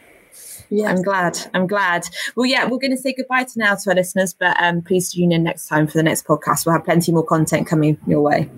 Yeah, 0.70 0.90
I'm 0.90 1.02
glad. 1.02 1.38
I'm 1.54 1.66
glad. 1.66 2.06
Well, 2.36 2.46
yeah, 2.46 2.64
we're 2.64 2.78
going 2.78 2.90
to 2.90 2.96
say 2.96 3.14
goodbye 3.14 3.44
to 3.44 3.58
now 3.58 3.74
to 3.74 3.90
our 3.90 3.96
listeners, 3.96 4.34
but 4.34 4.56
um, 4.62 4.82
please 4.82 5.12
tune 5.12 5.32
in 5.32 5.42
next 5.42 5.66
time 5.66 5.86
for 5.86 5.94
the 5.94 6.02
next 6.02 6.26
podcast. 6.26 6.66
We'll 6.66 6.74
have 6.74 6.84
plenty 6.84 7.12
more 7.12 7.24
content 7.24 7.66
coming 7.66 7.98
your 8.06 8.20
way. 8.20 8.50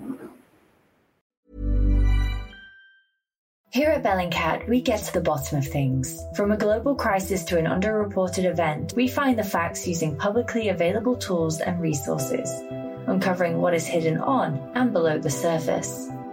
Here 3.73 3.89
at 3.89 4.03
Bellingcat, 4.03 4.67
we 4.67 4.81
get 4.81 5.01
to 5.03 5.13
the 5.13 5.21
bottom 5.21 5.59
of 5.59 5.65
things. 5.65 6.21
From 6.35 6.51
a 6.51 6.57
global 6.57 6.93
crisis 6.93 7.45
to 7.45 7.57
an 7.57 7.67
underreported 7.67 8.43
event, 8.43 8.91
we 8.97 9.07
find 9.07 9.39
the 9.39 9.45
facts 9.45 9.87
using 9.87 10.17
publicly 10.17 10.67
available 10.67 11.15
tools 11.15 11.61
and 11.61 11.81
resources, 11.81 12.51
uncovering 13.07 13.61
what 13.61 13.73
is 13.73 13.87
hidden 13.87 14.17
on 14.17 14.57
and 14.75 14.91
below 14.91 15.17
the 15.19 15.29
surface. 15.29 16.09